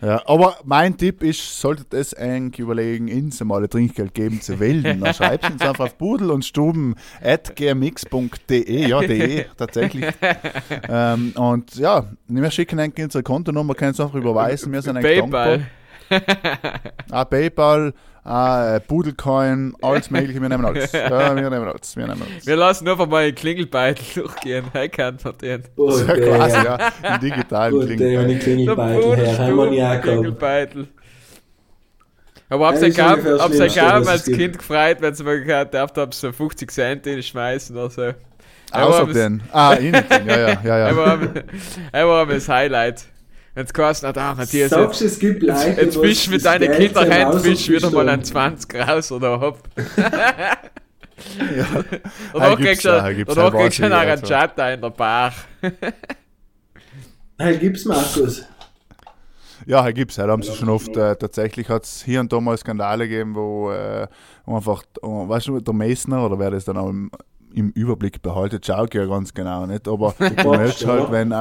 [0.00, 4.60] Ja, aber mein Tipp ist, solltet es eigentlich überlegen, uns mal ein Trinkgeld geben zu
[4.60, 10.04] wählen, dann schreibt uns einfach auf pudel und stuben at gmx.de, ja, de, tatsächlich.
[10.88, 15.20] ähm, und ja, wir schicken eigentlich unsere Kontonummer, können es einfach überweisen, wir sind eigentlich
[15.20, 15.66] PayPal.
[16.10, 16.80] dankbar.
[17.10, 17.92] Ah, Paypal,
[18.28, 20.92] ah, äh, Pudelcoin, alles mögliche, wir nehmen alles.
[20.98, 22.46] Ja, wir nehmen alles, wir nehmen alles.
[22.46, 24.66] Wir lassen einfach mal den Klingelbeitel durchgehen.
[24.72, 25.64] Hey, kann man den.
[25.76, 30.02] Oh, Ja, der, quasi, ja, im digitalen Der Klingelbeitel her, haben wir ja gehabt.
[30.02, 30.88] Klingelbeitel.
[32.50, 34.38] Aber hab's Ja, das ist das hab's als es gibt.
[34.38, 38.10] Kind gefreut, wenn sie mal gehört habt, so 50 Cent in schmeißen oder so.
[38.72, 39.42] Außer den.
[39.52, 40.88] Ah, innen den, ja, ja, ja, ja.
[40.88, 41.18] Aber
[41.92, 43.06] aber das Highlight.
[43.58, 46.26] Wenn es geheißen hat, ah, Matthias, Sagst jetzt, du, es gibt Leute, jetzt, jetzt bist
[46.28, 49.58] du mit Kinderhänden raus bist du wieder mal ein bist 20 raus oder hopp.
[49.76, 51.66] ja.
[52.32, 53.92] Danach gibt's kriegst du auch, gibt's danach auch kriegst du einen.
[53.94, 55.32] Arrangiata in der Bar.
[57.36, 58.44] Hey, gibt's Markus?
[59.66, 60.14] Ja, hier gibt's.
[60.14, 63.34] Da haben sie schon oft, äh, tatsächlich hat es hier und da mal Skandale gegeben,
[63.34, 64.06] wo, äh,
[64.46, 67.10] wo einfach, oh, weißt du, der Messner oder wer das dann auch im,
[67.52, 71.32] im Überblick behaltet, schaut ja ganz genau nicht, aber du merkst halt, wenn,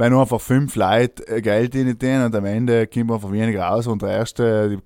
[0.00, 3.64] wenn nur einfach fünf Leute äh, Geld in den und am Ende kommt einfach weniger
[3.64, 4.78] raus und der erste, die,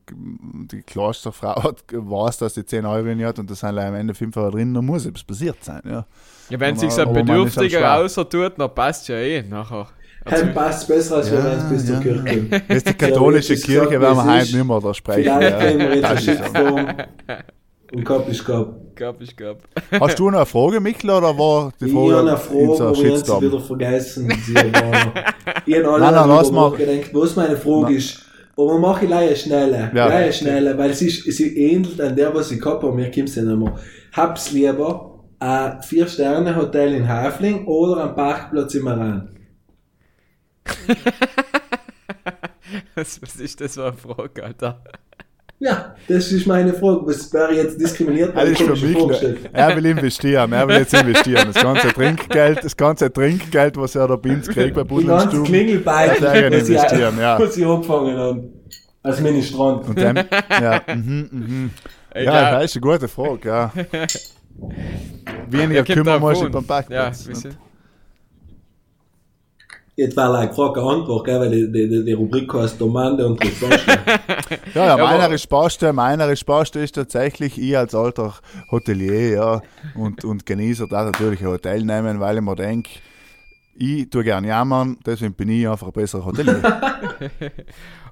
[0.66, 3.88] die klarste Frau hat, weiß, dass die 10 Euro nicht hat und da sind leider
[3.90, 6.04] am Ende 5 Euro drin, dann muss etwas passiert sein, ja.
[6.50, 9.86] Ja, wenn sich ein man halt Bedürftiger außer tut, dann passt ja eh nachher.
[10.26, 12.00] Hey, passt besser, als Ja, wenn wir bis zur ja.
[12.00, 12.50] Kirche kommen.
[12.68, 15.22] Das ist die katholische Kirche, gesagt, werden wir heute nicht mehr da sprechen.
[15.22, 15.94] Vielleicht wir Ja.
[15.94, 16.42] jetzt Das ist so.
[16.42, 16.96] Shitstorm.
[17.95, 18.74] Und Kopf ist Kopf.
[18.97, 19.59] Gab ich gab.
[20.01, 22.92] Hast du noch eine Frage, Michel, oder war die Ich Frage habe eine Frage, aber
[22.92, 24.30] ich habe sie wieder vergessen.
[24.45, 24.62] Sie noch-
[25.66, 26.76] Ich habe alle Nein, nein, lass darüber mal.
[26.76, 27.95] gedacht, was meine Frage Nein.
[27.97, 28.20] ist.
[28.57, 29.90] Aber mache ich leider schneller.
[29.95, 30.07] Ja.
[30.09, 32.95] Leider schneller, weil es ist, sie ähnelt an der, was ich gehabt habe.
[32.95, 33.74] Mir kommt es nicht mehr.
[34.12, 38.86] Hab's lieber ein Vier-Sterne-Hotel in Hafling oder ein Parkplatz im.
[42.95, 44.82] Was, was ist das für eine Frage, Alter?
[45.61, 47.00] Ja, das ist meine Frage.
[47.07, 50.92] Was wäre jetzt diskriminiert, Das ist ich für mich, er will investieren, er will jetzt
[50.94, 51.50] investieren.
[51.52, 55.09] Das ganze Trinkgeld, das ganze Trinkgeld, was er da bei uns kriegt bei Die Budel
[55.09, 57.38] Ja, sehr gerne was ich- investieren, ja.
[57.38, 58.44] was ich angefangen habe.
[59.02, 59.88] Als Ministrant.
[59.88, 60.16] Und dann,
[60.50, 61.70] ja, mhm, mhm.
[62.14, 63.72] Ich ja, das ist eine gute Frage, ja.
[65.50, 66.52] Weniger Er kommt kümmern du an.
[66.52, 67.26] beim Parkplatz.
[67.26, 67.50] Ja,
[69.97, 73.78] Jetzt war eine Frage Antwort, gell, weil die, die, die, Rubrik heißt Domande und Ressourcen.
[74.74, 78.34] Ja, ja, Ja, meiner Sparte, meiner ist Sparte ist tatsächlich ich als alter
[78.72, 79.62] Hotelier, ja,
[79.95, 82.90] und, und Genießer da natürlich ein Hotel nehmen, weil ich mir denke,
[83.76, 86.61] ich tue gern jammern, deswegen bin ich einfach ein besserer Hotelier.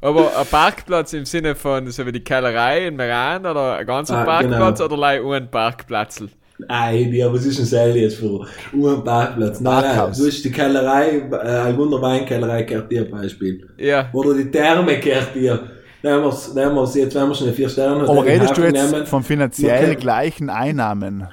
[0.00, 4.18] Aber ein Parkplatz im Sinne von so wie die Kellerei in Meran oder ein ganzer
[4.18, 4.86] Ah, Parkplatz genau.
[4.86, 6.24] oder leider ein Parkplatz?
[6.68, 9.60] Nein, ja, was ist denn das jetzt für ein Parkplatz?
[9.60, 13.66] Nein, nein, du hast die Kellerei, äh, Algunder Weinkellerei gehört dir Beispiel.
[13.78, 14.08] Ja.
[14.12, 15.60] Oder die Therme gehört dir.
[16.02, 18.92] Nehmen wir's, nehmen wir's, jetzt werden wir schon eine vier Sterne Aber redest du jetzt
[18.92, 19.06] nehmen.
[19.06, 19.96] von finanziell Okay.
[19.96, 21.28] gleichen Einnahmen?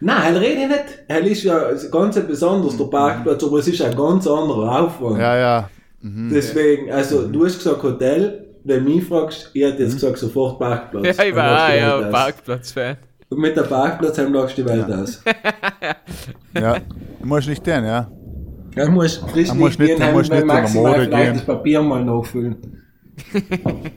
[0.00, 0.84] Nein, rede ich nicht.
[1.08, 5.18] Er ist ja ganz etwas anderes, der Parkplatz, aber es ist ein ganz anderer Aufwand.
[5.18, 5.70] Ja, ja.
[6.00, 6.30] Mhm.
[6.32, 10.58] Deswegen, also, du hast gesagt Hotel, wenn du mich fragst, ich hätte jetzt gesagt sofort
[10.58, 11.16] Parkplatz.
[11.16, 12.00] Ja, ich war auch ja.
[12.10, 12.96] Parkplatz-Fan.
[13.34, 15.20] Und mit der Parkplatz lachst du die Welt aus.
[16.54, 16.78] ja.
[16.78, 18.08] Du musst nicht den, ja.
[18.76, 20.92] Ja, du musst frisch Man muss nicht gehen, man muss weil nicht in der maximal
[20.92, 21.34] Mode vielleicht gehen.
[21.34, 22.82] das Papier mal nachfüllen.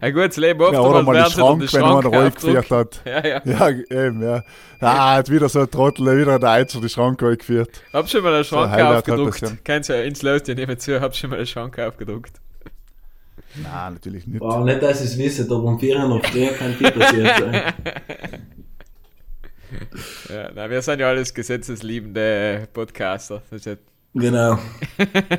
[0.00, 2.58] Ein gutes Leben oft Ja, oder mal den Schrank, den wenn jemand Schrank ruhig geführt
[2.72, 3.00] aufgedruckt.
[3.04, 3.24] hat.
[3.24, 3.42] Ja, ja.
[3.44, 4.42] Ja, eben, ja.
[4.80, 7.82] Ah, hat wieder so ein Trottel, wieder der Eizer die Schrank geführt.
[7.92, 9.42] Hab schon mal einen Schrank hat aufgedruckt.
[9.42, 9.56] das ja.
[9.64, 12.40] Kennst du ja ins die nehmen zu, hab schon mal einen Schrank aufgedruckt.
[13.54, 14.40] Nein, natürlich nicht.
[14.40, 17.62] Wow, nicht, dass ich es wisse, aber um 4 noch früher kann viel passiert sein.
[20.28, 23.42] Ja, na, wir sind ja alles gesetzesliebende Podcaster.
[23.64, 23.74] Ja,
[24.14, 24.58] Genau.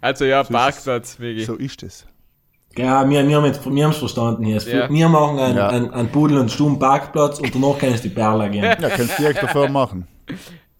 [0.00, 1.44] also ja, So ist Parkplatz, Migi.
[1.44, 2.06] So ist es.
[2.76, 4.58] Ja, wir, wir haben es wir haben's verstanden hier.
[4.58, 4.90] Ja.
[4.90, 5.68] Wir machen einen, Ja.
[5.68, 8.64] einen, einen Pudel- und Stumm-Parkplatz und danach können es die Perle gehen.
[8.64, 10.06] Ja, kannst du direkt davor machen.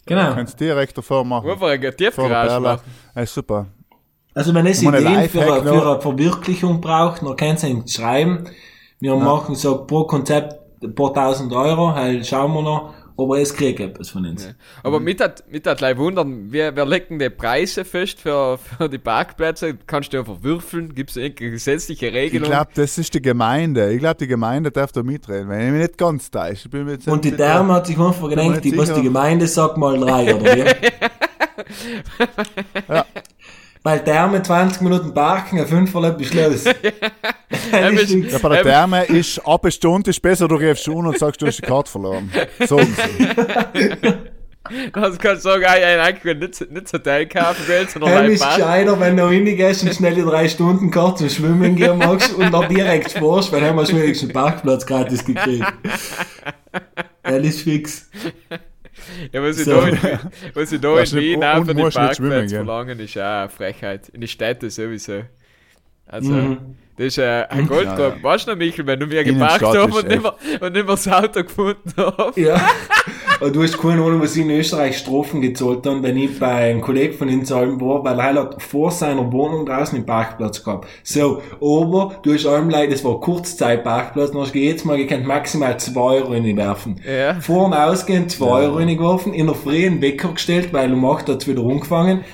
[0.05, 0.35] Genau.
[0.35, 1.49] Kannst du direkt davor machen.
[1.51, 2.61] Einfach eine Tiefgarage Perle.
[2.61, 2.83] machen.
[3.15, 3.67] Ja, super.
[4.37, 8.45] Also wenn es Ideen für, eine- für eine Verwirklichung braucht, dann könnt ihr ihn schreiben.
[9.01, 13.55] Wir machen so pro Konzept ein paar tausend Euro, halt schauen wir noch, aber es
[13.55, 14.47] kriegt etwas von uns.
[14.83, 18.91] Aber mit hat, mit hat gleich wundern, wer legt denn die Preise fest für, für
[18.91, 19.79] die Parkplätze?
[19.87, 20.95] Kannst du einfach würfeln?
[20.95, 22.51] Gibt es irgendeine gesetzliche Ich Regelung?
[22.51, 23.91] glaube, das ist die Gemeinde.
[23.93, 26.67] Ich glaube, die Gemeinde darf da mitreden, wenn ich mich nicht ganz täusche.
[26.67, 29.47] Ich bin mir jetzt Und die Dame hat sich einfach gedacht, die, was die Gemeinde
[29.47, 30.65] sagt, mal drei, oder wie?
[32.89, 33.05] Ja.
[33.87, 36.65] Weil Dame 20 Minuten parken, ein Fünferle bis los.
[36.65, 41.41] Ja, bei der Therme ist ab eine Stunde ist besser, du rufst schon und sagst,
[41.41, 42.29] du hast die Karte verloren.
[42.67, 43.29] Sagen sie.
[44.93, 45.65] Das kannst du sagen,
[46.17, 49.85] ich will nicht, nicht so Teil kaufen, Geld, sondern gleich ist gescheiter, wenn du reingehst
[49.85, 53.65] und schnell die drei Stunden kurz zum Schwimmen gehen magst und dann direkt sparst, weil
[53.65, 55.65] haben wir schon wenigstens einen Parkplatz gratis gekriegt.
[57.23, 58.09] Er ist fix.
[59.33, 59.81] Ja, was ich So.
[59.81, 59.99] da in,
[60.55, 62.65] was ich da in Wien auch und für die musst nicht schwimmen Parkplätze gehen.
[62.67, 64.09] verlangen, ist auch eine Frechheit.
[64.11, 65.23] In den Städten sowieso.
[66.07, 66.59] Also, Mhm.
[66.97, 67.99] das ist äh, ein Goldgrab.
[67.99, 68.23] Ja, ja.
[68.23, 70.87] Weißt du noch, Michael, wenn du mir geparkt hast ist und nicht, mehr, und nicht
[70.87, 72.37] mehr das Auto gefunden hast?
[72.37, 72.61] Ja.
[73.41, 76.71] Aber du hast keine Ahnung, was ich in Österreich Strophen gezahlt habe, wenn ich bei
[76.71, 80.65] einem Kollegen von uns allem war, weil er hat vor seiner Wohnung draußen einen Parkplatz
[80.65, 80.89] gehabt.
[81.03, 85.27] So, aber du hast allem leid, das war Kurzzeitparkplatz, dann hast du jedes Mal gekannt,
[85.27, 87.01] maximal 2 Euro reinwerfen.
[87.07, 87.39] Ja.
[87.41, 91.29] Vor und ausgehend 2 Euro reingeworfen, in der Früh einen Wecker gestellt, weil um 8
[91.29, 92.25] hat es wieder umgefangen.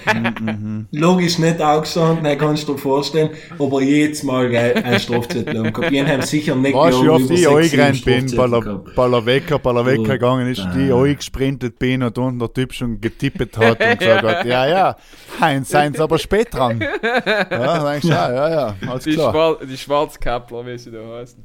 [0.92, 5.90] Logisch nicht aufgestanden, dann kannst du dir vorstellen, aber jedes Mal geil, ein Strafzettel umgehabt.
[5.90, 8.94] Die haben sicher nicht Weißt du, wie oft ich eingerannt bin, der, gehabt.
[8.94, 12.72] bei der Wecker, bei der Wecker gegangen ist, die eingesprintet bin und unten der Typ
[12.72, 14.96] schon getippt hat und gesagt hat, ja, ja,
[15.40, 16.80] Heinz, seien Sie aber spät dran.
[16.80, 19.32] Ja, dann denkst du, ja, ja, ja, alles Die, klar.
[19.32, 21.44] Schwar die Schwarzkappler, wie sie da heißen.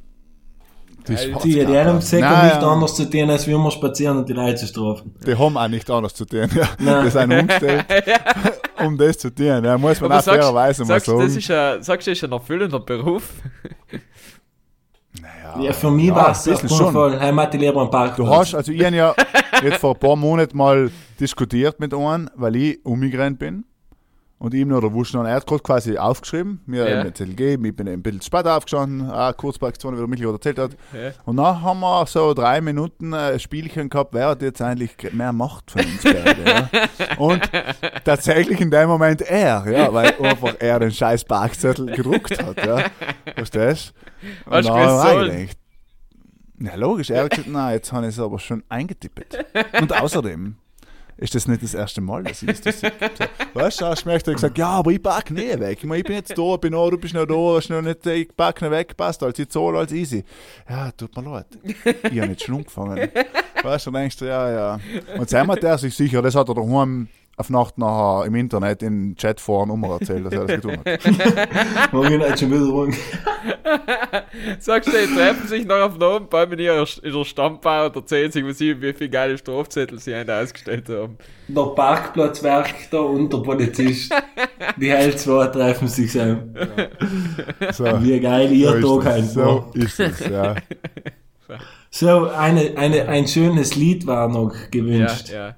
[1.07, 2.67] Die Die- Die, haben sicher Nein, nicht ja.
[2.69, 5.15] anders zu tun, als wie immer spazieren und die Leute zu strafen.
[5.25, 6.49] Die haben auch nicht anders zu tun.
[6.53, 6.67] Ja.
[6.79, 7.05] Nein.
[7.05, 7.85] Die sind umgestellt,
[8.85, 9.63] um das zu tun.
[9.63, 11.37] Ja, muss man Aber auch sagst, fairerweise mal sagst, du, das sagen.
[11.39, 13.23] ist ein, sagst du, das ist ein erfüllender Beruf?
[15.59, 17.19] Ja, für mich Ja, war es ein bisschen schon.
[17.19, 18.17] Hatte ich lieber einen Parkplatz.
[18.17, 19.13] Du hast, also ich habe ja
[19.63, 23.63] jetzt vor ein paar Monaten mal diskutiert mit einem, weil ich umgerannt bin.
[24.39, 26.99] Und ihm noch der Wuschner, er hat gerade quasi aufgeschrieben, mir Ja.
[26.99, 30.07] einen Zettel gegeben, ich bin ein bisschen spät aufgestanden, auch kurz bei Aktionen, wie der
[30.07, 30.71] Michael gerade erzählt hat.
[30.93, 31.09] Ja.
[31.25, 35.33] Und dann haben wir so drei Minuten ein Spielchen gehabt, wer hat jetzt eigentlich mehr
[35.33, 36.45] Macht von uns beiden.
[36.45, 36.69] ja?
[37.17, 37.41] Und
[38.07, 42.65] tatsächlich in dem Moment er, ja, weil einfach er den scheiß Parkzettel gedruckt hat.
[42.65, 42.85] Ja?
[43.35, 43.93] Verstehst
[44.45, 44.61] du?
[44.61, 45.49] Du dann
[46.59, 47.11] ja, logisch.
[47.11, 49.37] Er hat gesagt, nein, jetzt habe ich es aber schon eingetippt.
[49.79, 50.55] Und außerdem
[51.17, 52.91] ist das nicht das erste Mal, dass ich das sehe.
[53.53, 55.77] Weißt du, hast du echt gesagt, ja, aber ich packe nie weg.
[55.79, 58.03] Ich, meine, ich bin jetzt da, bin da, du bist noch da, hast noch nicht,
[58.07, 60.23] ich packe nicht weg, passt, als ich zahle, als easy.
[60.67, 61.45] Ja, tut mir leid.
[61.63, 63.09] Ich habe nicht schon angefangen.
[63.61, 64.79] Weißt du, denkst du, ja, ja.
[65.17, 67.07] Und Sam hat er sich sicher, das hat er daheim
[67.39, 71.93] auf Nacht nachher im Internet in Chatforen immer erzählt, dass er das getan hat.
[71.93, 72.91] Morgen hat schon wieder rum.
[74.59, 77.95] Sagst du, die treffen sich noch auf Namen bei in ihrer, in ihrer Stammbau und
[77.95, 81.17] erzählen sich, was sie, wie viele geile Strafzettel sie einen ausgestellt haben.
[81.47, 84.11] Der Parkplatzwärter und der Polizist.
[84.77, 86.55] Die hell zwei treffen sich zusammen.
[87.71, 89.31] So, Wie geil ihr so Tag einfach.
[89.31, 90.55] so ist es, ja.
[91.89, 95.29] So, eine, eine, ein schönes Lied war noch gewünscht.
[95.29, 95.47] ja.
[95.49, 95.55] Ja,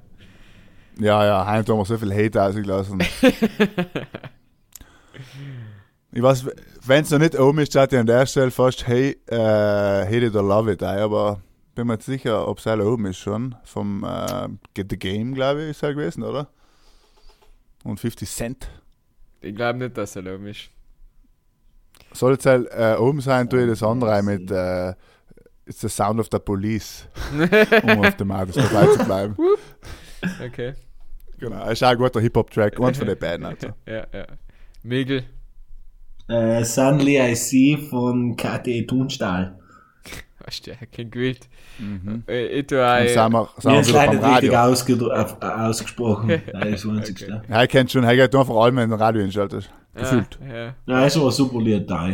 [0.99, 2.99] ja, heim haben wir so viel Hate ausgelassen.
[6.11, 6.45] ich weiß,
[6.85, 10.25] wenn es noch nicht oben ist, statt ich an der Stelle fast Hey, äh, Hate
[10.25, 11.41] it or Love it aber
[11.75, 13.55] bin mir nicht sicher, ob es alle oben ist schon.
[13.63, 16.49] Vom äh, Get the Game, glaube ich, ist er gewesen, oder?
[17.83, 18.69] Und 50 Cent.
[19.39, 20.69] Ich glaube nicht, dass er oben ist.
[22.11, 24.93] Soll es halt, äh, oben sein, tue ich das andere ein mit äh,
[25.65, 27.07] It's the Sound of the Police,
[27.83, 29.37] um auf dem Auto dabei zu bleiben.
[30.45, 30.73] Okay.
[31.39, 33.45] Genau, ist auch ein guter Hip-Hop-Track und von den beiden.
[33.45, 33.67] Also.
[33.87, 34.25] Ja, ja.
[34.83, 35.23] Miguel,
[36.27, 39.57] Äh, Suddenly I See von KT Thunstahl.
[40.45, 41.47] hast du ja kein Gewild.
[41.79, 42.23] Mhm.
[42.27, 46.27] Äh, Ich tue Und ein, sind wir, sind wir ist leider nicht richtig äh, ausgesprochen.
[46.53, 47.33] Nein, das einzigste.
[47.43, 47.51] Okay.
[47.53, 49.69] Ja, ich kennt schon, er geht nur vor allem, wenn du Radio einschaltest.
[49.95, 50.39] Gefühlt.
[50.47, 50.75] Ja, ja.
[50.85, 52.09] Ja, ist aber ein super Lied da.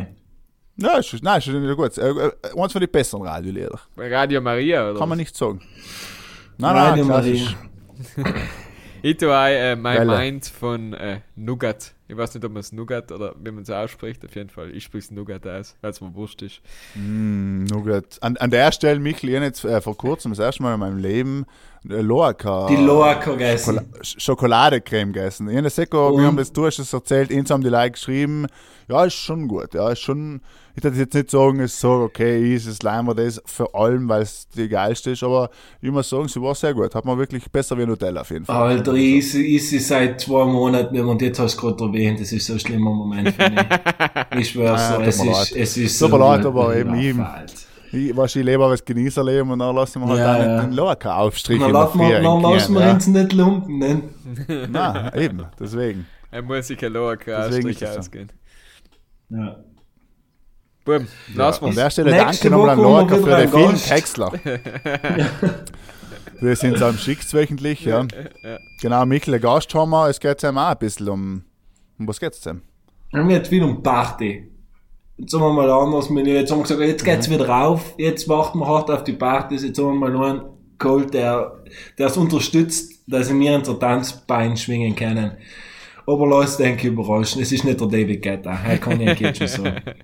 [0.77, 1.97] Ja, ist, nein, ist schon gut.
[1.97, 3.79] Äh, äh, eins von den besseren Radiolieder.
[3.97, 4.99] Radio Maria, oder?
[4.99, 5.61] Kann man nicht sagen.
[6.57, 7.55] Nein, Radio nein, klassisch.
[9.05, 10.17] Ich tue ein äh, My Geile.
[10.17, 11.93] Mind von äh, Nougat.
[12.07, 14.25] Ich weiß nicht, ob man es Nougat oder wie man es ausspricht.
[14.25, 16.59] Auf jeden Fall, ich spreche es Nougat aus, weil es mir wurscht ist.
[16.95, 18.17] Mm, nur gut.
[18.21, 20.79] An, an der Stelle, Michael, ich habe jetzt äh, vor kurzem das erste Mal in
[20.79, 21.45] meinem Leben
[21.89, 22.67] äh, Loaka.
[22.67, 23.81] Die Loaka gegessen.
[24.01, 25.49] Schokoladecreme gegessen.
[25.49, 28.47] Ich habe Seko, wir haben das, du hast es erzählt, eins haben die Leute geschrieben,
[28.87, 30.41] ja, ist schon gut, ja, ist schon,
[30.75, 34.07] ich würde jetzt nicht sagen, es ist so, okay, ist es leider das vor allem,
[34.07, 35.49] weil es die geilste ist, aber
[35.81, 38.45] ich muss sagen, sie war sehr gut, hat man wirklich besser wie Nutella auf jeden
[38.45, 38.55] Fall.
[38.77, 42.31] Alter, ich isse ich esse seit zwei Monaten und jetzt hast du gerade erwähnt, das
[42.31, 43.65] ist so ein schlimmer Moment für mich.
[44.39, 46.07] Ich schwör's Ah, so, es ist, es ist so.
[46.07, 46.47] mir leid, gut.
[46.47, 47.25] aber eben Ja, ihm.
[47.95, 50.61] Ich, weißt, ich lebe aber das Genießerleben und dann lassen wir halt Ja, auch ja.
[50.61, 52.91] den Loaka-Aufstrich Dann lassen wir, dann lassen wir ja.
[52.93, 54.01] uns nicht lumpen, ne?
[54.69, 56.05] Nein, eben, deswegen.
[56.31, 56.89] Ein Musiker
[57.47, 57.99] Deswegen ist Strich es so.
[57.99, 58.31] ausgehen.
[59.29, 59.55] Ja.
[60.83, 61.75] Boom, lass An mal's.
[61.75, 63.75] der Stelle danke nochmal an wir für den vielen.
[63.75, 64.31] Textler.
[66.41, 68.05] Wir sind am schickt wöchentlich, ja.
[68.43, 68.57] ja.
[68.81, 70.09] Genau, Michael, Gast haben wir.
[70.09, 71.43] Es geht ihm auch ein bisschen um.
[71.97, 72.61] Um was geht's denn?
[73.11, 74.51] Wir haben jetzt wieder um Party.
[75.17, 76.33] Jetzt haben wir mal anders Menü.
[76.33, 77.93] Jetzt haben wir gesagt, jetzt geht's wieder rauf.
[77.97, 79.63] Jetzt warten wir hart auf die Partys.
[79.63, 80.41] Jetzt haben wir mal einen
[80.77, 81.63] geholt, der,
[81.97, 85.31] der es unterstützt, dass wir unser Tanzbein schwingen können.
[86.05, 87.41] Aber lass denke überraschen.
[87.41, 88.59] Es ist nicht der David Guetta.
[88.65, 89.81] Er kann ich jetzt schon sagen.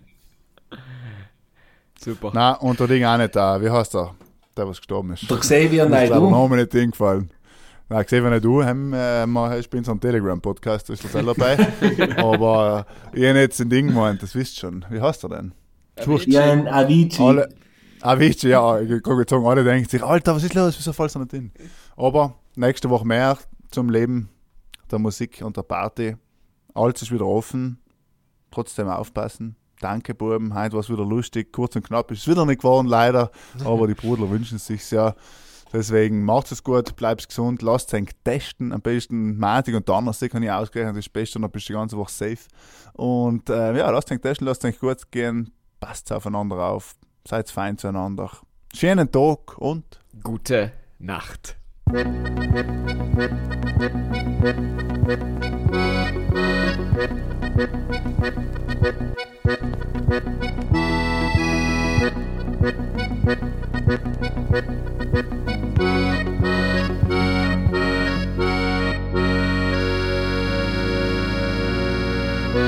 [1.99, 2.31] Super.
[2.33, 3.61] Nein, und der Ding auch nicht da.
[3.61, 4.15] Wie heißt der?
[4.57, 5.29] Der, was gestorben ist.
[5.29, 6.31] Der Xavier leider der Naidoo.
[6.31, 7.29] Name nicht eingefallen.
[7.91, 11.09] Nein, gesehen, wenn nicht du, haben, äh, ich bin so ein Telegram-Podcast, da ist der
[11.09, 11.57] selber dabei.
[12.15, 14.85] Aber äh, ich habe jetzt ein Ding gemeint, das wisst ihr schon.
[14.89, 15.53] Wie heißt er denn?
[16.05, 16.27] Wurscht.
[16.27, 17.21] Ja, ein Avicii.
[17.21, 17.49] Alle,
[17.99, 21.15] Avicii, ja, ich kann jetzt sagen, alle denken sich, Alter, was ist los, wieso fällst
[21.15, 21.51] du nicht hin?
[21.97, 23.37] Aber nächste Woche mehr
[23.71, 24.29] zum Leben
[24.89, 26.15] der Musik und der Party.
[26.73, 27.77] Alles ist wieder offen,
[28.51, 29.57] trotzdem aufpassen.
[29.81, 32.09] Danke, Buben, heute war es wieder lustig, kurz und knapp.
[32.11, 33.31] Ist wieder nicht geworden, leider,
[33.65, 35.13] aber die Brudler wünschen es sich ja.
[35.73, 38.73] Deswegen macht es gut, bleibt gesund, lasst euch testen.
[38.73, 41.69] Am besten Montag und Donnerstag kann ich ausgerechnet, das ist das Beste und dann bist
[41.69, 42.39] du die ganze Woche safe.
[42.93, 46.95] Und äh, ja, lasst euch testen, lasst euch gut gehen, passt aufeinander auf,
[47.25, 48.31] seid fein zueinander.
[48.73, 51.55] Schönen Tag und Gute Nacht.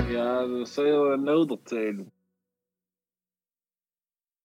[0.07, 2.11] Ja, dat zou je wel nodig zijn.